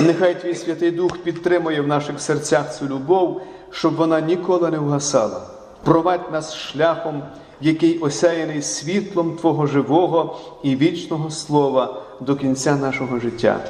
Нехай 0.00 0.40
Твій 0.40 0.54
Святий 0.54 0.90
Дух 0.90 1.18
підтримує 1.18 1.80
в 1.80 1.86
наших 1.86 2.20
серцях 2.20 2.74
цю 2.74 2.86
любов, 2.86 3.42
щоб 3.70 3.96
вона 3.96 4.20
ніколи 4.20 4.70
не 4.70 4.78
вгасала. 4.78 5.42
Провадь 5.84 6.32
нас 6.32 6.54
шляхом, 6.54 7.22
який 7.60 7.98
осяяний 7.98 8.62
світлом 8.62 9.36
Твого 9.36 9.66
живого 9.66 10.38
і 10.62 10.76
вічного 10.76 11.30
слова 11.30 12.02
до 12.20 12.36
кінця 12.36 12.76
нашого 12.76 13.18
життя, 13.18 13.60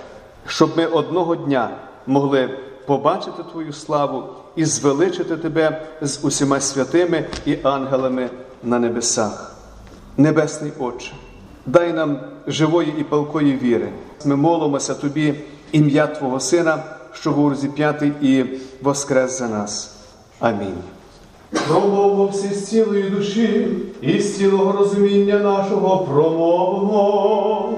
щоб 0.46 0.70
ми 0.76 0.86
одного 0.86 1.36
дня 1.36 1.70
могли 2.06 2.50
побачити 2.86 3.42
Твою 3.52 3.72
славу 3.72 4.22
і 4.56 4.64
звеличити 4.64 5.36
Тебе 5.36 5.82
з 6.00 6.24
усіма 6.24 6.60
святими 6.60 7.24
і 7.46 7.58
ангелами 7.62 8.30
на 8.62 8.78
небесах. 8.78 9.49
Небесний 10.20 10.72
Отче, 10.78 11.12
дай 11.66 11.92
нам 11.92 12.18
живої 12.46 12.94
і 12.98 13.04
палкої 13.04 13.58
віри. 13.62 13.88
Ми 14.24 14.36
молимося 14.36 14.94
Тобі, 14.94 15.34
ім'я 15.72 16.06
Твого 16.06 16.40
Сина, 16.40 16.82
що 17.12 17.30
був 17.30 17.48
розіп'ятий 17.48 18.12
і 18.22 18.44
воскрес 18.82 19.38
за 19.38 19.48
нас. 19.48 19.96
Амінь. 20.40 20.74
Промовмо 21.68 22.26
всі 22.26 22.54
з 22.54 22.66
цілої 22.66 23.02
душі 23.02 23.68
і 24.00 24.20
з 24.20 24.36
цілого 24.36 24.72
розуміння 24.72 25.38
нашого 25.38 26.06
промовимо. 26.06 27.72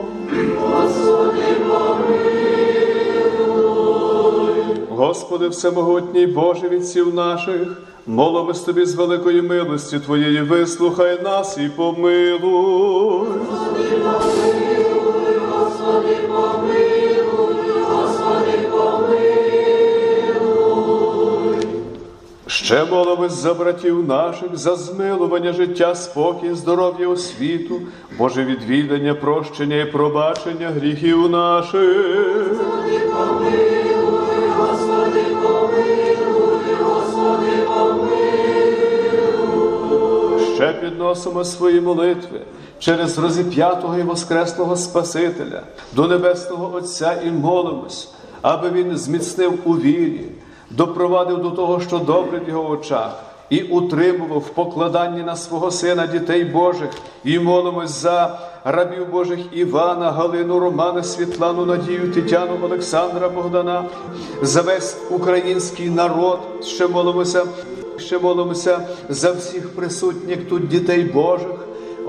Господи, 4.91 5.49
всемогутній 5.49 6.27
Боже 6.27 6.69
відців 6.69 7.15
наших, 7.15 7.83
молимось 8.07 8.61
Тобі 8.61 8.85
з 8.85 8.95
великої 8.95 9.43
милості 9.43 9.99
Твоєї, 9.99 10.41
вислухай 10.41 11.23
нас 11.23 11.59
і 11.59 11.69
помилуй. 11.69 13.27
Ще 22.47 22.85
молимось 22.85 23.33
за 23.33 23.55
братів 23.55 24.09
наших, 24.09 24.57
за 24.57 24.77
змилування 24.77 25.53
життя, 25.53 25.95
спокій, 25.95 26.55
здоров'я 26.55 27.09
освіту, 27.09 27.81
Боже 28.19 28.45
відвідання, 28.45 29.15
прощення 29.15 29.77
і 29.77 29.93
пробачення 29.93 30.69
гріхів 30.69 31.31
наших. 31.31 32.53
Ще 40.63 40.73
підносимо 40.73 41.45
свої 41.45 41.81
молитви 41.81 42.41
через 42.79 43.19
розіп'ятого 43.19 43.99
і 43.99 44.03
воскреслого 44.03 44.77
Спасителя 44.77 45.63
до 45.93 46.07
Небесного 46.07 46.75
Отця 46.75 47.21
і 47.27 47.31
молимось, 47.31 48.09
аби 48.43 48.71
Він 48.71 48.97
зміцнив 48.97 49.59
у 49.65 49.73
вірі, 49.73 50.25
допровадив 50.71 51.43
до 51.43 51.51
того, 51.51 51.81
що 51.81 51.99
добре 51.99 52.41
в 52.47 52.49
його 52.49 52.71
очах, 52.71 53.23
і 53.51 53.63
утримував 53.63 54.39
в 54.39 54.49
покладанні 54.49 55.23
на 55.23 55.37
свого 55.37 55.71
Сина 55.71 56.07
дітей 56.07 56.45
Божих, 56.45 56.91
і 57.25 57.39
молимось 57.39 57.91
за 57.91 58.39
рабів 58.65 59.11
Божих 59.11 59.39
Івана, 59.53 60.13
Галину, 60.13 60.59
Романа, 60.59 61.03
Світлану, 61.03 61.67
Надію, 61.67 62.13
Тетяну, 62.13 62.59
Олександра, 62.63 63.29
Богдана, 63.29 63.85
за 64.43 64.63
весь 64.63 64.97
український 65.11 65.91
народ, 65.91 66.39
ще 66.63 66.89
молимося. 66.89 67.45
Ще 68.07 68.19
молимося 68.19 68.89
за 69.09 69.33
всіх 69.33 69.69
присутніх 69.69 70.49
тут 70.49 70.69
дітей 70.69 71.05
Божих. 71.05 71.67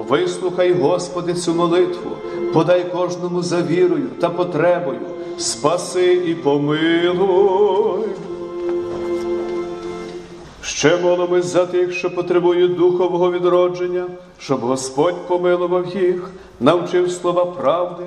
Вислухай, 0.09 0.73
Господи, 0.73 1.33
цю 1.33 1.53
молитву, 1.53 2.11
подай 2.53 2.91
кожному 2.91 3.41
за 3.41 3.61
вірою 3.61 4.07
та 4.21 4.29
потребою, 4.29 4.99
спаси 5.37 6.13
і 6.13 6.35
помилуй. 6.35 8.03
Ще 10.61 10.97
молимось 10.97 11.45
за 11.45 11.65
тих, 11.65 11.93
що 11.93 12.15
потребують 12.15 12.75
духового 12.75 13.31
відродження, 13.31 14.05
щоб 14.39 14.59
Господь 14.59 15.27
помилував 15.27 15.95
їх, 15.95 16.29
навчив 16.59 17.11
слова 17.11 17.45
правди, 17.45 18.03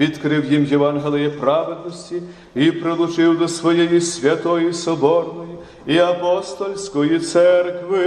відкрив 0.00 0.52
їм 0.52 0.64
Євангеліє 0.64 1.30
праведності 1.30 2.22
і 2.54 2.70
прилучив 2.72 3.38
до 3.38 3.48
своєї 3.48 4.00
святої 4.00 4.72
соборної 4.72 5.55
і 5.86 5.98
апостольської 5.98 7.18
церкви. 7.18 8.00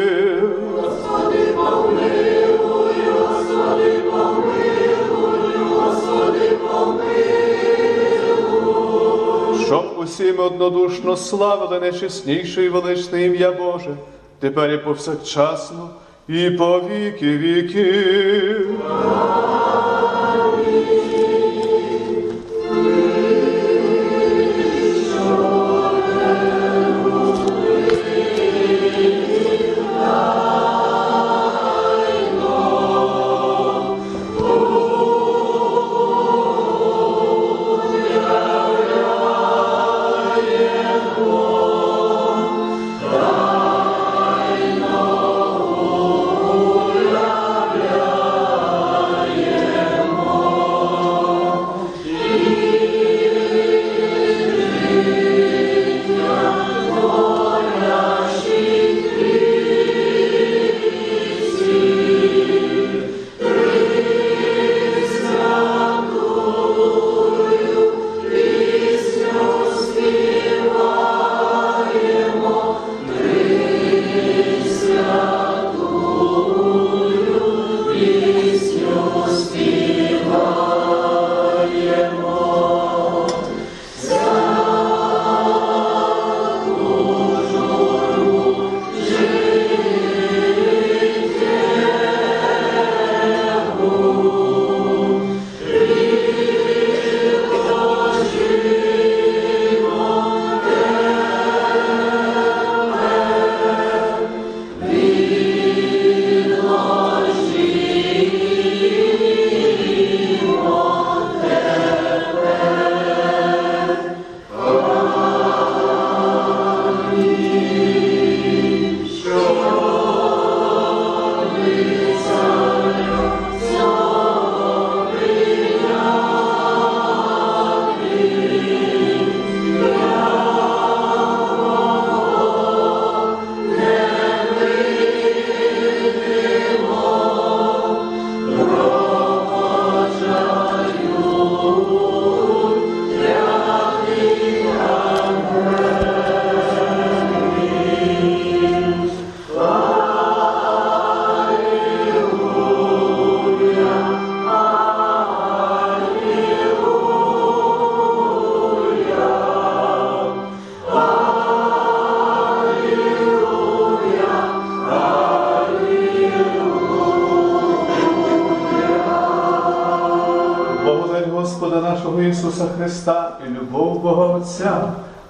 щоб 9.69 9.95
усі 9.97 10.33
ми 10.33 10.43
однодушно 10.43 11.17
славили 11.17 11.79
найчесніше 11.79 12.63
і 12.63 12.69
величне 12.69 13.25
ім'я 13.25 13.51
Боже, 13.51 13.95
тепер 14.39 14.71
і 14.71 14.77
повсякчасно, 14.77 15.89
і 16.27 16.49
по 16.49 16.79
віки 16.79 17.37
віків. 17.37 18.79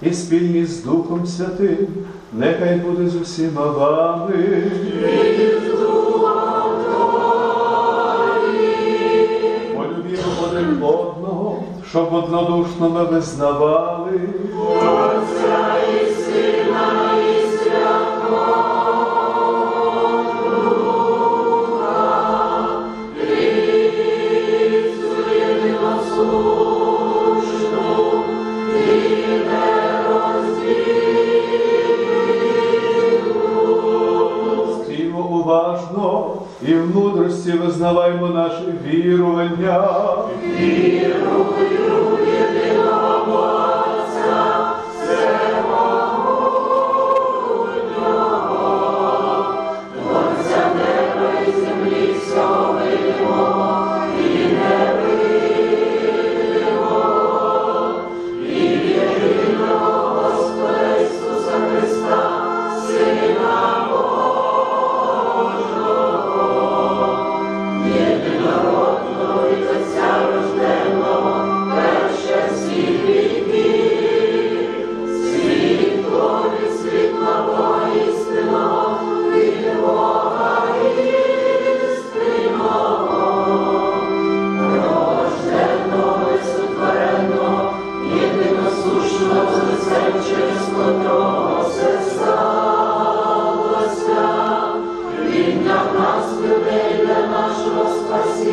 І 0.02 0.14
спільні 0.14 0.66
з 0.66 0.84
Духом 0.84 1.26
Святим, 1.26 1.88
нехай 2.34 2.76
буде 2.76 3.10
з 3.10 3.16
усіма 3.16 3.66
вами. 3.66 4.64
Полюбімо 9.76 10.32
один 10.50 10.84
одного, 10.84 11.64
щоб 11.90 12.14
однодушно 12.14 12.90
ми 12.90 13.04
визнавали. 13.04 14.20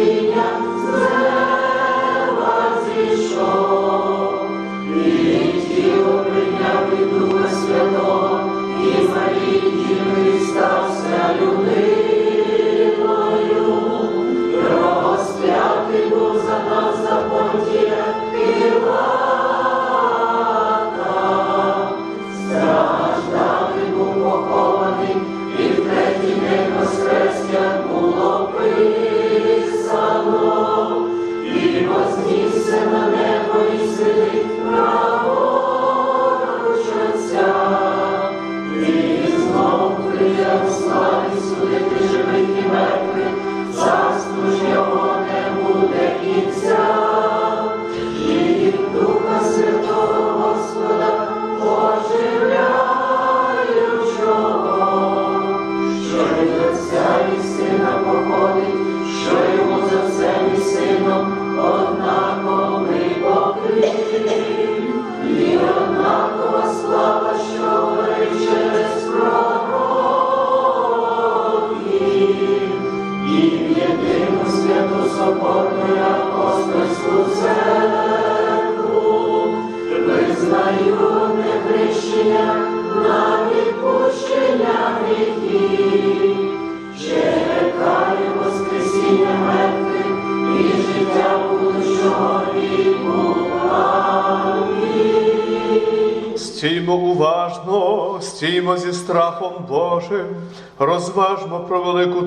Maria. 0.06 0.65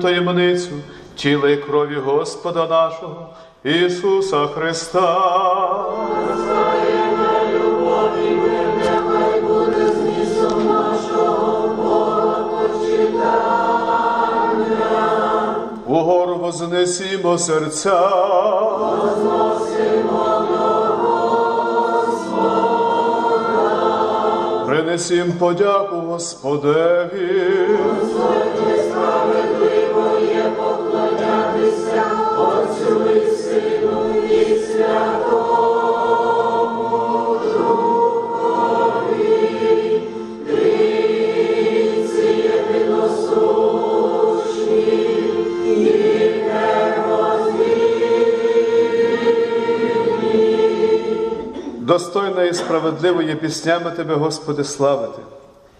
Таємницю 0.00 0.72
тіла 1.14 1.50
і 1.50 1.56
крові 1.56 1.96
Господа 1.96 2.66
нашого 2.66 3.28
Ісуса 3.64 4.46
Христа. 4.46 5.20
Угору 15.86 16.36
вознесімо 16.36 17.38
серця. 17.38 18.10
Принесім 24.66 25.32
подяку 25.32 25.96
Господеві. 25.96 26.99
Достойно 51.90 52.44
і 52.44 52.54
справедливо 52.54 53.22
є 53.22 53.34
піснями 53.34 53.90
Тебе, 53.90 54.14
Господи, 54.14 54.64
славити, 54.64 55.22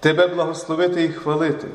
Тебе 0.01 0.27
благословити 0.27 1.05
і 1.05 1.09
хвалити, 1.09 1.67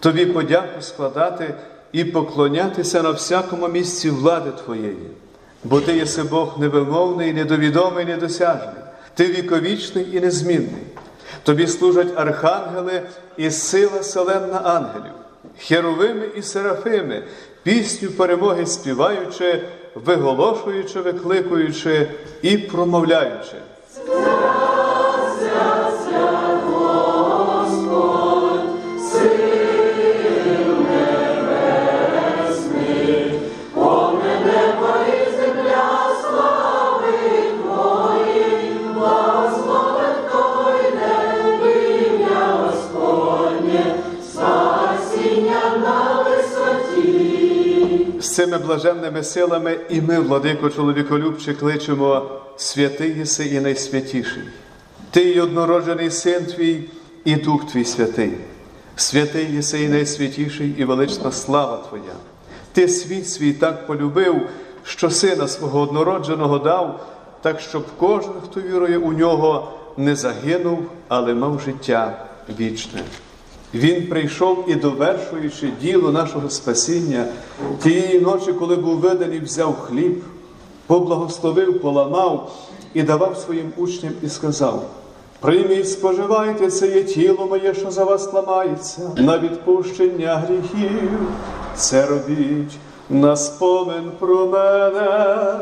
Тобі 0.00 0.26
подяку 0.26 0.80
складати 0.80 1.54
і 1.92 2.04
поклонятися 2.04 3.02
на 3.02 3.10
всякому 3.10 3.68
місці 3.68 4.10
влади 4.10 4.50
Твоєї, 4.64 5.10
бо 5.64 5.80
Ти 5.80 5.96
єси 5.96 6.22
Бог 6.22 6.58
невимовний, 6.58 7.32
недовідомий, 7.32 8.04
недосяжний, 8.04 8.82
Ти 9.14 9.26
віковічний 9.26 10.06
і 10.12 10.20
незмінний. 10.20 10.82
Тобі 11.42 11.66
служать 11.66 12.18
архангели 12.18 13.02
і 13.36 13.50
сила 13.50 14.02
селенна 14.02 14.60
ангелів, 14.64 15.12
херовими 15.58 16.26
і 16.36 16.42
серафими, 16.42 17.22
пісню 17.62 18.10
перемоги 18.10 18.66
співаючи, 18.66 19.62
виголошуючи, 19.94 21.00
викликуючи 21.00 22.08
і 22.42 22.58
промовляючи. 22.58 23.56
Цими 48.36 48.58
блаженними 48.58 49.22
силами 49.22 49.78
і 49.90 50.00
ми, 50.00 50.20
владико 50.20 50.70
чоловіколюбче, 50.70 51.54
кличемо 51.54 52.30
святий 52.56 53.18
єси 53.18 53.46
і 53.46 53.60
найсвятіший. 53.60 54.42
Ти 55.10 55.30
і 55.30 55.40
однороджений 55.40 56.10
син 56.10 56.44
твій, 56.44 56.90
і 57.24 57.36
Дух 57.36 57.66
твій 57.72 57.84
святий. 57.84 58.32
Святий 58.96 59.54
єси 59.54 59.82
і 59.82 59.88
найсвятіший, 59.88 60.74
і 60.78 60.84
велична 60.84 61.32
слава 61.32 61.76
Твоя. 61.88 62.14
Ти 62.72 62.88
світ 62.88 63.28
свій 63.28 63.52
так 63.52 63.86
полюбив, 63.86 64.48
що 64.84 65.10
сина 65.10 65.48
свого 65.48 65.80
однородженого 65.80 66.58
дав, 66.58 67.06
так 67.42 67.60
щоб 67.60 67.86
кожен, 67.98 68.34
хто 68.44 68.60
вірує 68.60 68.98
у 68.98 69.12
нього, 69.12 69.72
не 69.96 70.16
загинув, 70.16 70.90
але 71.08 71.34
мав 71.34 71.60
життя 71.60 72.26
вічне. 72.58 73.02
Він 73.74 74.06
прийшов 74.06 74.64
і, 74.68 74.74
довершуючи 74.74 75.70
діло 75.80 76.12
нашого 76.12 76.50
спасіння, 76.50 77.26
тієї 77.82 78.20
ночі, 78.20 78.52
коли 78.52 78.76
був 78.76 78.96
виданий, 78.98 79.40
взяв 79.40 79.76
хліб, 79.80 80.24
поблагословив, 80.86 81.80
поламав 81.80 82.52
і 82.94 83.02
давав 83.02 83.36
своїм 83.36 83.72
учням 83.76 84.12
і 84.22 84.28
сказав: 84.28 84.90
Прийміть, 85.40 85.90
споживайте, 85.90 86.70
це 86.70 86.88
є 86.88 87.02
тіло 87.02 87.46
моє, 87.46 87.74
що 87.74 87.90
за 87.90 88.04
вас 88.04 88.32
ламається, 88.32 89.10
на 89.16 89.38
відпущення 89.38 90.36
гріхів. 90.36 91.10
Це 91.76 92.06
робіть 92.06 92.76
на 93.10 93.36
спомин 93.36 94.12
про 94.18 94.46
мене. 94.46 95.58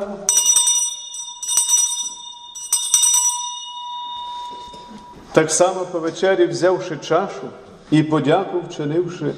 Так 5.33 5.51
само 5.51 5.81
по 5.93 5.99
вечері, 5.99 6.47
взявши 6.47 6.97
чашу 6.97 7.49
і 7.91 8.03
подяку 8.03 8.59
вчинивши, 8.69 9.35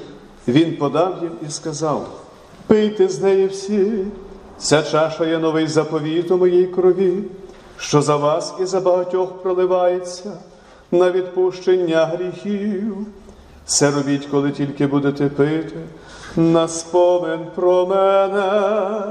він 0.47 0.77
подав 0.77 1.17
їм 1.21 1.31
і 1.47 1.51
сказав: 1.51 2.07
Пийте 2.67 3.07
з 3.07 3.21
неї 3.21 3.47
всі, 3.47 4.05
ця 4.57 4.83
чаша 4.83 5.25
є 5.25 5.37
новий 5.37 5.67
заповіт 5.67 6.31
у 6.31 6.37
моїй 6.37 6.67
крові, 6.67 7.23
що 7.77 8.01
за 8.01 8.15
вас 8.15 8.53
і 8.61 8.65
за 8.65 8.81
багатьох 8.81 9.41
проливається 9.41 10.31
на 10.91 11.11
відпущення 11.11 12.05
гріхів. 12.05 12.97
Це 13.65 13.91
робіть, 13.91 14.25
коли 14.25 14.51
тільки 14.51 14.87
будете 14.87 15.27
пити, 15.27 15.75
на 16.35 16.67
спомин 16.67 17.39
про 17.55 17.85
мене. 17.85 19.03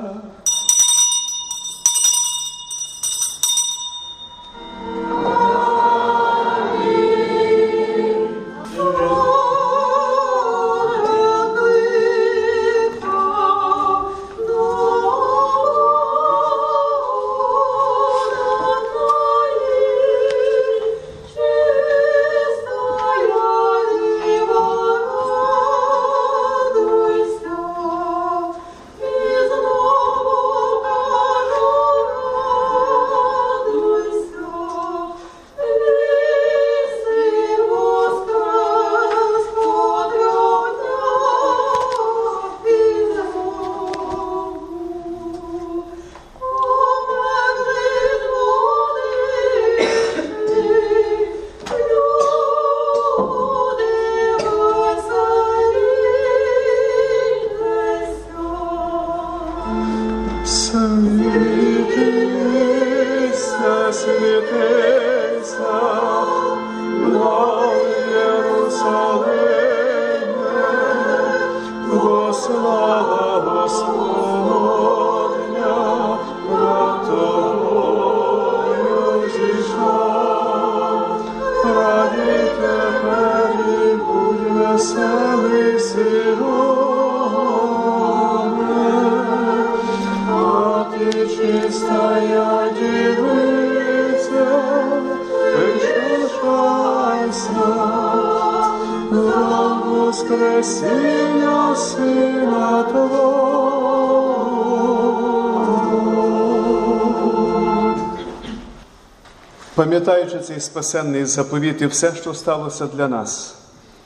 Пам'ятаючи 110.26 110.52
цей 110.52 110.60
спасенний 110.60 111.24
заповіт 111.24 111.82
і 111.82 111.86
все, 111.86 112.14
що 112.14 112.34
сталося 112.34 112.86
для 112.86 113.08
нас, 113.08 113.54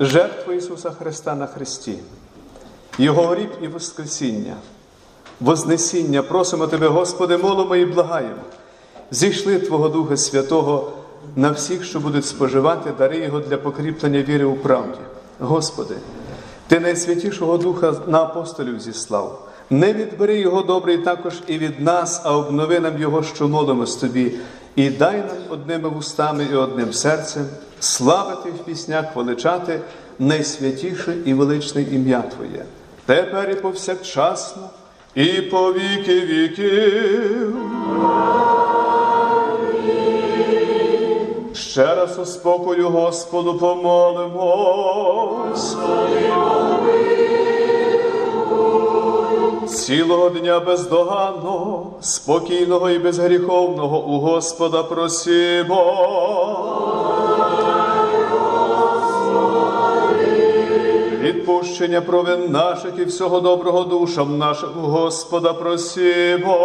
жертва 0.01 0.55
Ісуса 0.55 0.91
Христа 0.91 1.35
на 1.35 1.47
Христі, 1.47 1.99
Його 2.99 3.27
гріб 3.27 3.51
і 3.63 3.69
Воскресіння, 3.69 4.57
Вознесіння, 5.41 6.23
просимо 6.23 6.67
Тебе, 6.67 6.89
Господи, 6.89 7.37
молимо 7.37 7.77
і 7.77 7.85
благаємо. 7.85 8.43
Зійшли 9.11 9.59
Твого 9.59 9.89
Духа 9.89 10.17
Святого 10.17 10.93
на 11.37 11.51
всіх, 11.51 11.85
що 11.85 12.01
будуть 12.01 12.27
споживати 12.27 12.93
дари 12.99 13.19
Його 13.19 13.41
для 13.41 13.57
покріплення 13.57 14.23
віри 14.23 14.45
у 14.45 14.55
правді. 14.55 15.01
Господи, 15.39 15.95
Ти 16.69 16.81
найсвятішого 16.81 17.59
Духа 17.59 17.95
на 18.07 18.23
апостолів 18.23 18.81
зіслав. 18.81 19.49
Не 19.71 19.93
відбери 19.93 20.39
Його 20.39 20.63
добрий 20.63 20.99
також 20.99 21.35
і 21.47 21.59
від 21.59 21.81
нас, 21.81 22.21
а 22.25 22.37
обнови 22.37 22.81
нам 22.81 23.01
Його, 23.01 23.23
що 23.23 23.49
молимось 23.49 23.97
Тобі, 23.97 24.33
і 24.77 24.91
дай 24.91 25.17
нам 25.17 25.37
одними 25.51 25.89
вустами 25.89 26.47
і 26.53 26.55
одним 26.55 26.93
серцем 26.93 27.47
славити 27.81 28.51
в 28.51 28.59
піснях, 28.59 29.17
величати 29.17 29.81
найсвятіше 30.19 31.17
і 31.25 31.35
величне 31.35 31.83
ім'я 31.83 32.23
Твоє. 32.23 32.65
Тепер 33.07 33.51
і 33.51 33.55
повсякчасно, 33.55 34.71
і 35.15 35.27
по 35.27 35.73
віки 35.73 36.21
віків. 36.21 37.57
Ще 41.55 41.95
раз 41.95 42.19
у 42.19 42.25
спокою 42.25 42.89
Господу 42.89 43.59
помолимось. 43.59 45.77
Цілого 49.75 50.31
дня 50.31 50.61
бездоганного, 50.61 51.87
спокійного 52.01 52.91
і 52.91 52.99
безгріховного 52.99 54.05
у 54.05 54.19
Господа 54.19 54.83
просимо. 54.83 55.85
Відпущення 61.21 62.01
провин 62.01 62.51
наших 62.51 62.93
і 62.99 63.05
всього 63.05 63.41
доброго 63.41 63.85
душам 63.85 64.39
нашим 64.39 64.71
Господа 64.71 65.53
просимо. 65.53 66.57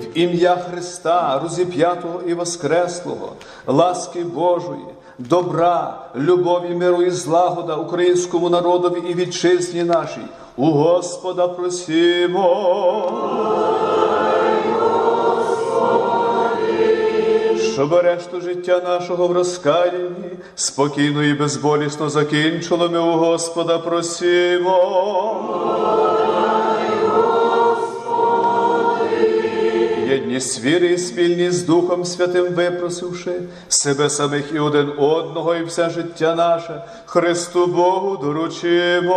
В 0.00 0.18
ім'я 0.18 0.56
Христа, 0.56 1.40
розіп'ятого 1.42 2.20
і 2.26 2.34
воскреслого, 2.34 3.32
ласки 3.66 4.24
Божої, 4.24 4.84
добра, 5.28 5.98
любові, 6.16 6.74
миру 6.74 7.02
і 7.02 7.10
злагода 7.10 7.74
українському 7.74 8.50
народові 8.50 9.02
і 9.08 9.14
вітчизні 9.14 9.84
нашій. 9.84 10.26
У 10.56 10.70
Господа 10.70 11.48
просимо. 11.48 12.46
Щоб 17.72 17.92
решту 17.92 18.40
життя 18.40 18.80
нашого 18.84 19.28
в 19.28 19.32
розкаянні 19.32 20.30
спокійно 20.54 21.24
і 21.24 21.34
безболісно 21.34 22.08
закінчило, 22.08 22.88
ми 22.88 22.98
у 22.98 23.12
Господа 23.12 23.78
просимо. 23.78 24.76
Єдні 30.40 30.46
і 30.46 30.60
свіри 30.60 30.86
і 30.86 30.98
спільні 30.98 31.50
з 31.50 31.62
Духом 31.62 32.04
Святим 32.04 32.54
випросивши 32.54 33.42
себе 33.68 34.10
самих 34.10 34.52
і 34.54 34.58
один 34.58 34.92
одного, 34.98 35.54
і 35.54 35.64
все 35.64 35.90
життя 35.90 36.34
наше 36.34 36.82
Христу 37.06 37.66
Богу 37.66 38.16
доручимо. 38.16 39.16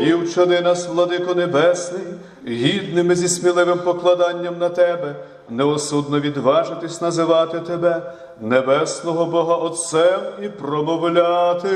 І 0.00 0.14
вчини 0.14 0.60
нас, 0.60 0.88
владико 0.88 1.34
Небесний, 1.34 2.02
гідними 2.48 3.14
зі 3.14 3.28
сміливим 3.28 3.78
покладанням 3.78 4.58
на 4.58 4.68
Тебе, 4.68 5.14
неосудно 5.50 6.20
відважитись 6.20 7.00
називати 7.00 7.60
Тебе, 7.60 8.12
небесного 8.40 9.26
Бога 9.26 9.54
Отцем 9.54 10.20
і 10.42 10.48
промовляти. 10.48 11.68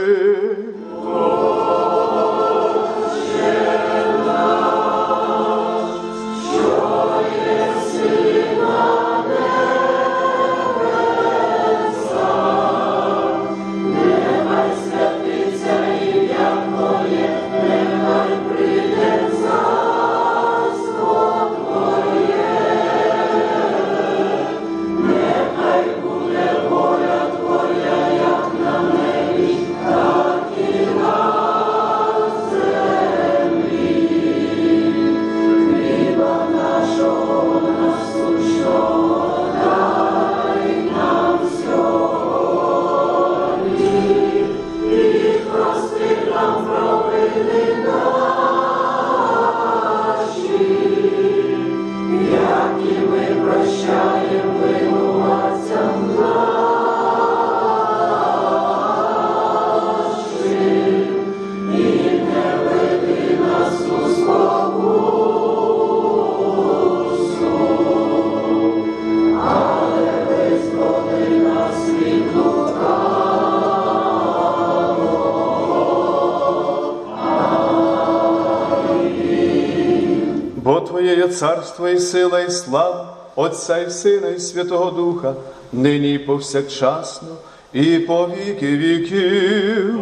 Царство 81.34 81.88
і 81.88 81.98
сила, 81.98 82.40
і 82.40 82.50
слава, 82.50 83.16
Отця 83.36 83.78
і 83.78 83.90
Сина, 83.90 84.28
і 84.28 84.38
Святого 84.38 84.90
Духа, 84.90 85.34
нині 85.72 86.14
і 86.14 86.18
повсякчасно, 86.18 87.28
і 87.72 87.98
по 87.98 88.26
віки 88.26 88.76
віків. 88.76 90.00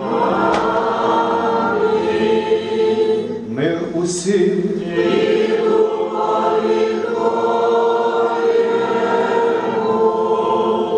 Мир 3.48 3.78
усім. 3.94 4.62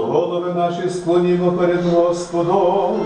Голови 0.09 0.53
наші 0.55 0.91
склонімо 0.91 1.53
перед 1.53 1.85
Господом. 1.85 3.01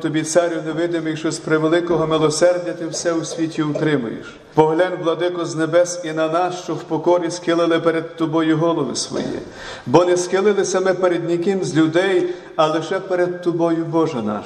Тобі, 0.00 0.22
царю 0.22 0.56
невидимий, 0.66 1.16
що 1.16 1.30
з 1.30 1.38
превеликого 1.38 2.06
милосердя 2.06 2.72
ти 2.72 2.86
все 2.86 3.12
у 3.12 3.24
світі 3.24 3.62
утримуєш. 3.62 4.36
Поглянь, 4.54 4.98
владико, 5.02 5.44
з 5.44 5.56
небес 5.56 6.00
і 6.04 6.12
на 6.12 6.28
нас, 6.28 6.62
що 6.62 6.74
в 6.74 6.82
покорі 6.82 7.30
схилили 7.30 7.80
перед 7.80 8.16
тобою 8.16 8.58
голови 8.58 8.96
свої, 8.96 9.38
бо 9.86 10.04
не 10.04 10.16
схилили 10.16 10.64
саме 10.64 10.94
перед 10.94 11.28
ніким 11.28 11.64
з 11.64 11.76
людей, 11.76 12.34
а 12.56 12.66
лише 12.66 13.00
перед 13.00 13.42
тобою, 13.42 13.84
Боже 13.84 14.22
наш. 14.22 14.44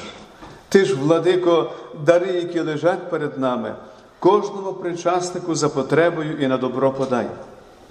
Ти 0.69 0.85
ж, 0.85 0.95
владико, 0.95 1.71
дари, 2.07 2.33
які 2.33 2.61
лежать 2.61 3.11
перед 3.11 3.39
нами, 3.39 3.75
кожному 4.19 4.73
причаснику 4.73 5.55
за 5.55 5.69
потребою 5.69 6.37
і 6.41 6.47
на 6.47 6.57
добро 6.57 6.91
подай. 6.91 7.27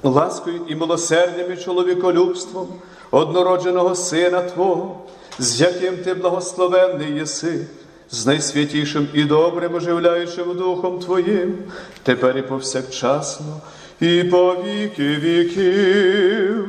Ласкою 0.04 0.62
і 0.68 0.76
милосердям 0.76 1.54
і 1.54 1.58
чоловіколюбством 1.58 2.68
однородженого 3.12 3.96
Сина 3.96 4.42
Твого, 4.42 5.00
з 5.42 5.62
яким 5.62 5.98
ти 5.98 6.14
благословенний 6.14 7.14
єси, 7.14 7.66
з 8.12 8.26
найсвятішим 8.26 9.08
і 9.14 9.24
добрим, 9.24 9.76
оживляючим 9.76 10.58
Духом 10.58 11.00
Твоїм, 11.00 11.58
тепер 12.04 12.38
і 12.38 12.42
повсякчасно, 12.42 13.62
і 14.00 14.24
по 14.24 14.56
віки 14.66 15.04
віків. 15.04 16.68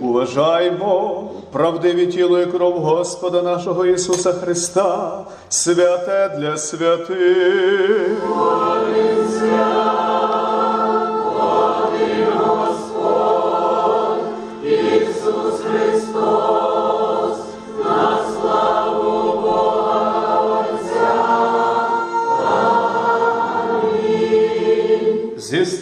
Уважаймо 0.00 1.30
правдиві 1.52 2.06
тіло 2.06 2.40
і 2.40 2.46
кров 2.46 2.74
Господа 2.74 3.42
нашого 3.42 3.86
Ісуса 3.86 4.32
Христа, 4.32 5.24
святе 5.48 6.36
для 6.38 6.56
святих. 6.56 7.16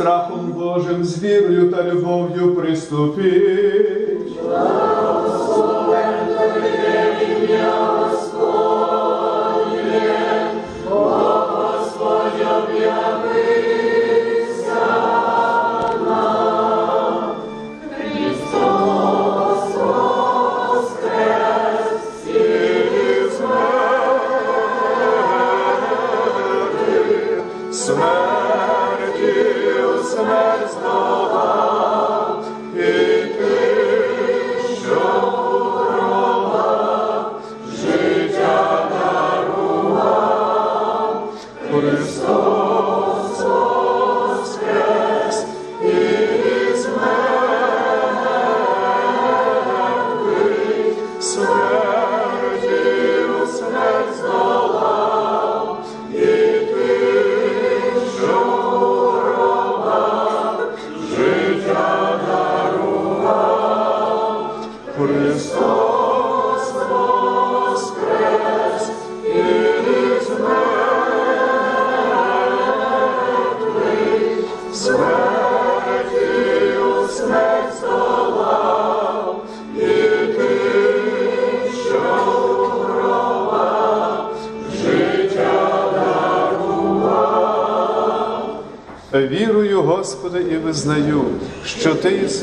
Страхом 0.05 0.53
Божим, 0.53 1.05
з 1.05 1.23
вірою 1.23 1.71
та 1.71 1.83
любов'ю 1.83 2.55
приступіть. 2.55 4.41
Господь 5.25 5.97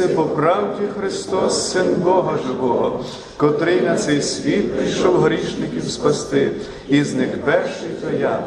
єси 0.01 0.15
по 0.15 0.23
правді 0.23 0.83
Христос, 0.99 1.71
Син 1.71 1.95
Бога 2.03 2.37
Живого, 2.47 3.03
котрий 3.37 3.81
на 3.81 3.95
цей 3.95 4.21
світ 4.21 4.73
прийшов 4.73 5.15
грішників 5.17 5.83
спасти, 5.83 6.51
і 6.89 7.03
з 7.03 7.13
них 7.13 7.29
перший 7.45 7.89
то 8.01 8.17
я. 8.19 8.39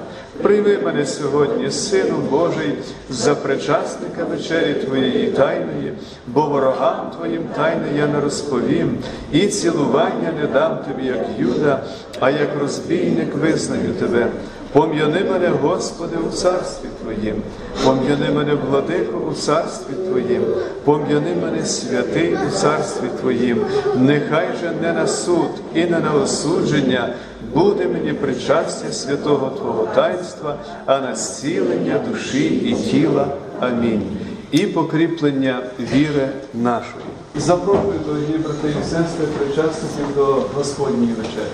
Прийми 0.43 0.79
мене 0.85 1.07
сьогодні, 1.07 1.71
Сину 1.71 2.17
Божий, 2.31 2.75
за 3.11 3.35
причасника 3.35 4.25
вечері 4.31 4.75
Твоєї 4.75 5.27
тайної, 5.27 5.93
бо 6.27 6.43
ворогам 6.43 7.11
Твоїм 7.19 7.43
тайне 7.57 7.87
я 7.97 8.07
не 8.07 8.21
розповім, 8.21 8.99
і 9.33 9.47
цілування 9.47 10.33
не 10.41 10.47
дам 10.47 10.79
тобі, 10.79 11.07
як 11.07 11.27
Юда, 11.39 11.83
а 12.21 12.31
як 12.31 12.49
розбійник 12.61 13.35
визнаю 13.35 13.95
тебе. 14.01 14.27
Пом'яни 14.73 15.25
мене, 15.31 15.49
Господи, 15.63 16.17
у 16.29 16.33
царстві 16.33 16.89
Твоїм, 17.15 17.43
пом'яни 17.85 18.31
мене, 18.35 18.55
владико, 18.71 19.19
у 19.31 19.35
царстві 19.35 19.95
Твоїм, 20.09 20.43
пом'яни 20.85 21.37
мене 21.43 21.67
святий 21.67 22.37
у 22.49 22.51
царстві 22.51 23.07
Твоїм, 23.21 23.61
нехай 23.97 24.49
же 24.61 24.73
не 24.83 24.93
на 24.93 25.07
суд 25.07 25.51
і 25.75 25.85
не 25.85 26.01
на 26.01 26.13
осудження 26.13 27.15
буде 27.55 27.89
мені 27.89 28.13
причастя 28.13 28.93
святого 28.93 29.51
Твого 29.51 29.89
таїнства, 29.95 30.57
а 30.87 30.99
на 31.01 31.17
зцілення 31.17 32.01
душі 32.11 32.47
і 32.47 32.75
тіла. 32.75 33.27
Амінь. 33.61 34.03
І 34.51 34.67
покріплення 34.67 35.63
віри 35.79 36.29
нашої. 36.55 37.05
Запрошую, 37.37 38.01
дорогі 38.07 38.39
брати 38.45 38.69
і 38.81 38.85
сестри, 38.85 39.27
причасників 39.39 40.17
до 40.17 40.25
Господньої 40.55 41.13
вечері. 41.13 41.51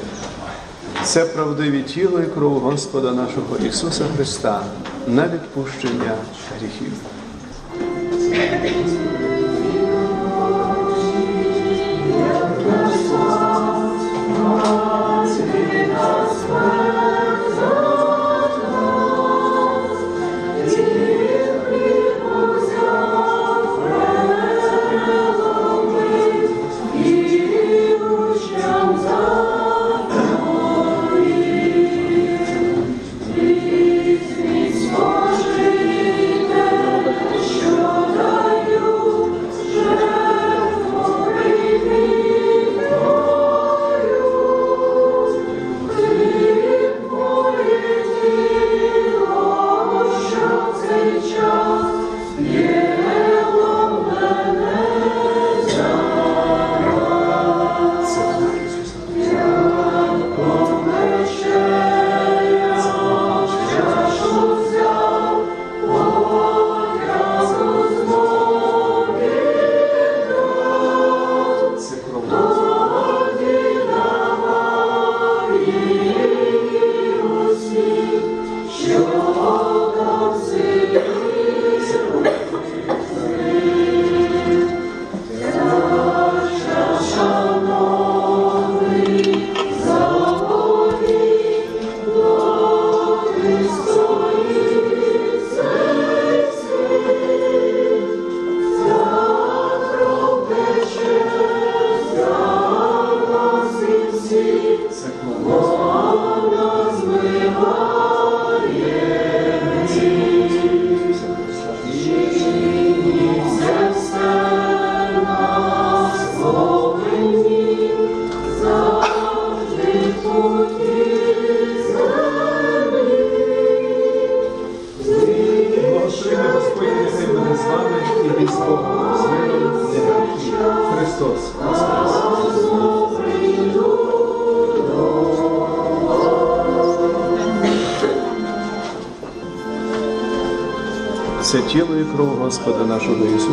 Це 1.04 1.24
правдиві 1.24 1.82
тіло 1.82 2.20
і 2.20 2.26
кров 2.26 2.58
Господа 2.58 3.12
нашого 3.12 3.56
Ісуса 3.68 4.04
Христа 4.16 4.62
на 5.06 5.28
відпущення 5.28 6.14
гріхів. 6.58 6.92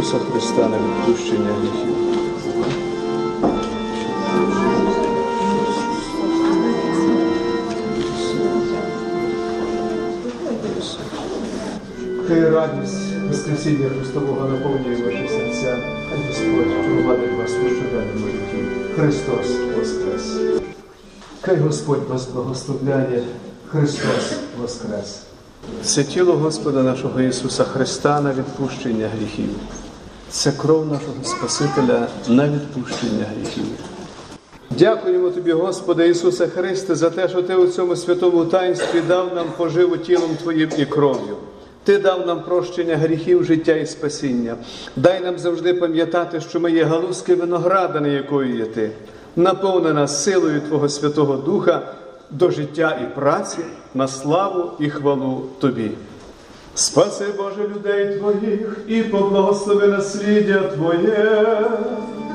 Ісуса 0.08 0.26
Христа 0.32 0.70
на 0.70 0.78
відпущення 0.78 1.50
гріхів. 1.62 1.96
Хай 12.28 12.50
радість 12.50 12.94
Воскресіння 13.30 13.90
Христового 13.90 14.48
наповнює 14.50 14.96
ваші 14.96 15.28
серця, 15.30 15.78
хай 16.10 16.20
Господь 16.28 16.86
провадить 16.86 17.38
вас 17.38 17.52
у 17.52 17.70
щоденному 17.70 18.28
житті. 18.28 18.66
Христос 18.96 19.48
Воскрес! 19.78 20.62
Хай 21.42 21.56
Господь 21.58 22.10
вас 22.10 22.28
благословляє, 22.28 23.24
Христос 23.72 24.34
Воскрес! 24.62 25.22
Це 25.84 26.04
тіло 26.04 26.34
Господа 26.34 26.84
нашого 26.84 27.22
Ісуса 27.22 27.64
Христа 27.64 28.22
на 28.22 28.34
відпущення 28.34 29.10
гріхів. 29.18 29.50
Це 30.30 30.52
кров 30.52 30.86
нашого 30.86 31.24
Спасителя 31.24 32.08
на 32.28 32.50
відпущення 32.50 33.26
гріхів. 33.36 33.64
Дякуємо 34.70 35.30
Тобі, 35.30 35.52
Господи 35.52 36.10
Ісусе 36.10 36.48
Христе, 36.48 36.96
за 36.96 37.10
те, 37.10 37.30
що 37.30 37.42
Ти 37.42 37.56
у 37.56 37.68
цьому 37.68 37.96
святому 37.96 38.46
таїнстві 38.46 39.02
дав 39.08 39.36
нам 39.36 39.46
поживу 39.58 39.98
тілом 39.98 40.30
Твоїм 40.44 40.70
і 40.78 40.86
кров'ю. 40.86 41.38
Ти 41.84 41.98
дав 41.98 42.28
нам 42.28 42.44
прощення 42.44 42.98
гріхів, 42.98 43.44
життя 43.44 43.76
і 43.76 43.86
спасіння. 43.86 44.56
Дай 44.96 45.22
нам 45.22 45.40
завжди 45.40 45.74
пам'ятати, 45.74 46.42
що 46.42 46.60
ми 46.60 46.72
є 46.72 46.84
галузки 46.84 47.36
винограда, 47.36 48.00
на 48.00 48.08
якою 48.08 48.58
є 48.58 48.66
ти. 48.66 48.92
Наповни 49.36 49.94
нас 49.94 50.24
силою 50.24 50.62
Твого 50.62 50.90
Святого 50.90 51.38
Духа 51.38 51.82
до 52.32 52.52
життя 52.52 53.00
і 53.04 53.16
праці, 53.16 53.60
на 53.94 54.08
славу 54.08 54.72
і 54.80 54.90
хвалу 54.90 55.44
Тобі. 55.60 55.92
Спаси, 56.78 57.26
Боже, 57.38 57.68
людей 57.76 58.18
Твоїх 58.18 58.78
і 58.88 59.04
поблагослови 59.04 59.88
насліддя 59.88 60.64
Твоє. 60.64 61.66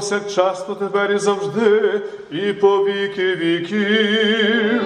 повсякчасно 0.00 0.74
тепер 0.74 1.12
і 1.12 1.18
завжди, 1.18 2.00
і 2.30 2.52
по 2.52 2.84
віки 2.84 3.36
віків. 3.36 4.82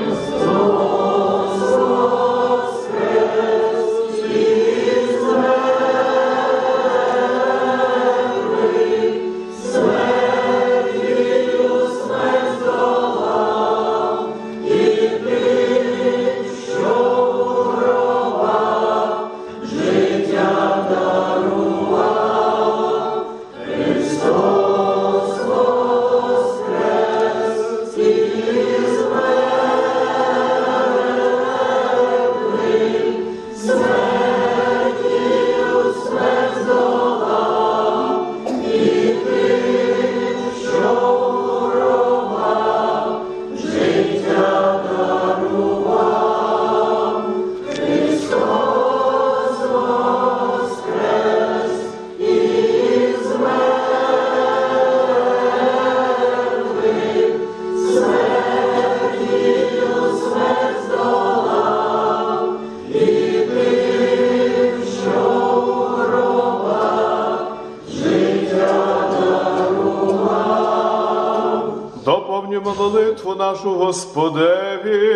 Молитву 73.34 73.38
нашу 73.38 73.70
Господеві. 73.70 75.14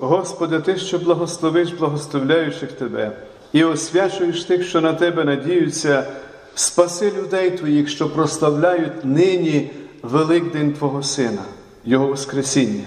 Господи, 0.00 0.60
Ти, 0.60 0.76
що 0.76 0.98
благословиш 0.98 1.72
благословляючих 1.72 2.72
Тебе 2.72 3.12
і 3.52 3.64
освячуєш 3.64 4.44
тих, 4.44 4.64
що 4.64 4.80
на 4.80 4.92
Тебе 4.92 5.24
надіються, 5.24 6.06
спаси 6.54 7.12
людей 7.18 7.50
Твоїх, 7.50 7.88
що 7.88 8.10
прославляють 8.10 9.04
нині 9.04 9.70
Великдень 10.02 10.72
Твого 10.72 11.02
Сина, 11.02 11.42
Його 11.84 12.06
Воскресіння. 12.06 12.84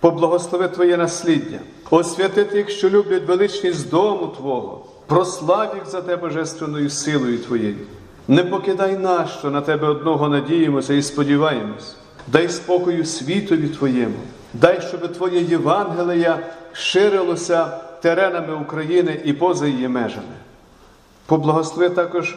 Поблагослови 0.00 0.68
Твоє 0.68 0.96
насліддя, 0.96 1.58
освяти 1.90 2.44
тих, 2.44 2.70
що 2.70 2.90
люблять 2.90 3.26
величність 3.28 3.90
дому 3.90 4.26
Твого, 4.26 4.86
прослав 5.06 5.74
їх 5.74 5.86
за 5.90 6.02
Тебе 6.02 6.16
божественною 6.16 6.90
силою 6.90 7.38
Твоєю. 7.38 7.86
Не 8.28 8.44
покидай 8.44 8.96
нас, 8.96 9.30
що 9.38 9.50
на 9.50 9.60
Тебе 9.60 9.88
одного 9.88 10.28
надіємося 10.28 10.94
і 10.94 11.02
сподіваємось. 11.02 11.96
Дай 12.26 12.48
спокою 12.48 13.04
світові 13.04 13.68
Твоєму, 13.68 14.18
дай, 14.54 14.80
щоб 14.88 15.12
Твоє 15.12 15.40
Євангелія 15.40 16.38
ширилося 16.72 17.66
теренами 18.00 18.54
України 18.54 19.20
і 19.24 19.32
поза 19.32 19.66
її 19.66 19.88
межами. 19.88 20.36
Поблагослови 21.26 21.90
також 21.90 22.36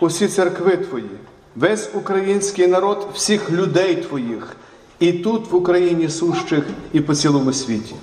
усі 0.00 0.28
церкви 0.28 0.76
Твої, 0.76 1.10
весь 1.56 1.90
український 1.94 2.66
народ, 2.66 3.08
всіх 3.14 3.50
людей 3.50 3.96
Твоїх, 3.96 4.56
і 4.98 5.12
тут, 5.12 5.50
в 5.50 5.56
Україні 5.56 6.08
сущих, 6.08 6.64
і 6.92 7.00
по 7.00 7.14
цілому 7.14 7.52
світі. 7.52 7.94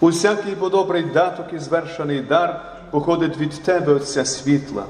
Усякий 0.00 0.54
бо 0.60 0.68
добрий 0.68 1.02
даток 1.02 1.46
і 1.52 1.58
звершений 1.58 2.20
дар 2.20 2.60
походить 2.90 3.38
від 3.38 3.50
Тебе, 3.50 3.92
Отця 3.92 4.24
світла, 4.24 4.84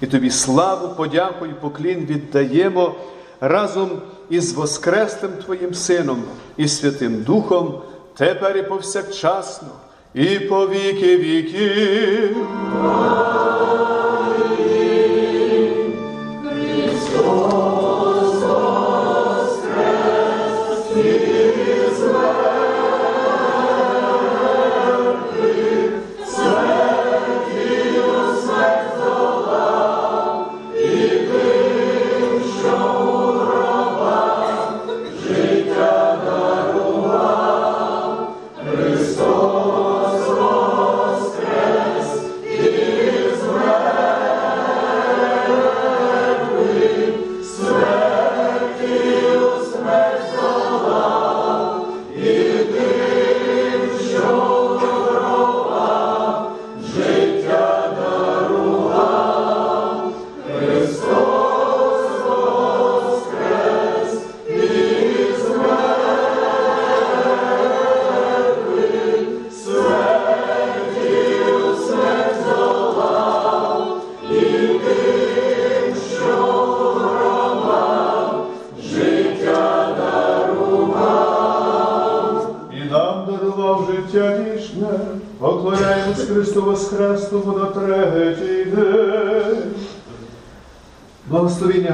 і 0.00 0.06
тобі 0.06 0.30
славу, 0.30 0.94
подяку 0.96 1.46
і 1.46 1.52
поклін 1.52 2.06
віддаємо 2.10 2.94
разом 3.40 3.90
із 4.30 4.52
Воскреслим 4.52 5.32
Твоїм 5.44 5.74
Сином 5.74 6.22
і 6.56 6.68
Святим 6.68 7.22
Духом, 7.22 7.82
тепер 8.16 8.56
і 8.56 8.62
повсякчасно, 8.62 9.68
і 10.14 10.38
по 10.38 10.68
віки 10.68 11.16
віків. 11.16 12.36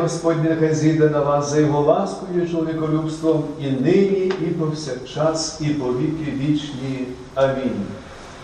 Господнє 0.02 0.50
нехай 0.50 0.74
зійде 0.74 1.08
на 1.08 1.20
вас 1.20 1.50
за 1.50 1.60
його 1.60 1.82
ласкою, 1.82 2.44
і 2.44 2.48
чоловіколюбством 2.48 3.44
і 3.60 3.70
нині, 3.70 4.32
і 4.40 4.44
повсякчас, 4.44 5.60
і 5.60 5.64
по 5.64 5.92
віки 5.92 6.32
вічні. 6.38 7.06
Амінь. 7.34 7.82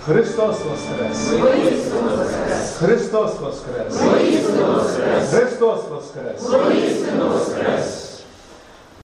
Христос 0.04 0.56
Воскрес! 0.70 1.32
Христос 2.78 3.30
Воскрес! 3.40 4.00
Христос 5.30 5.80
Воскрес! 5.90 6.42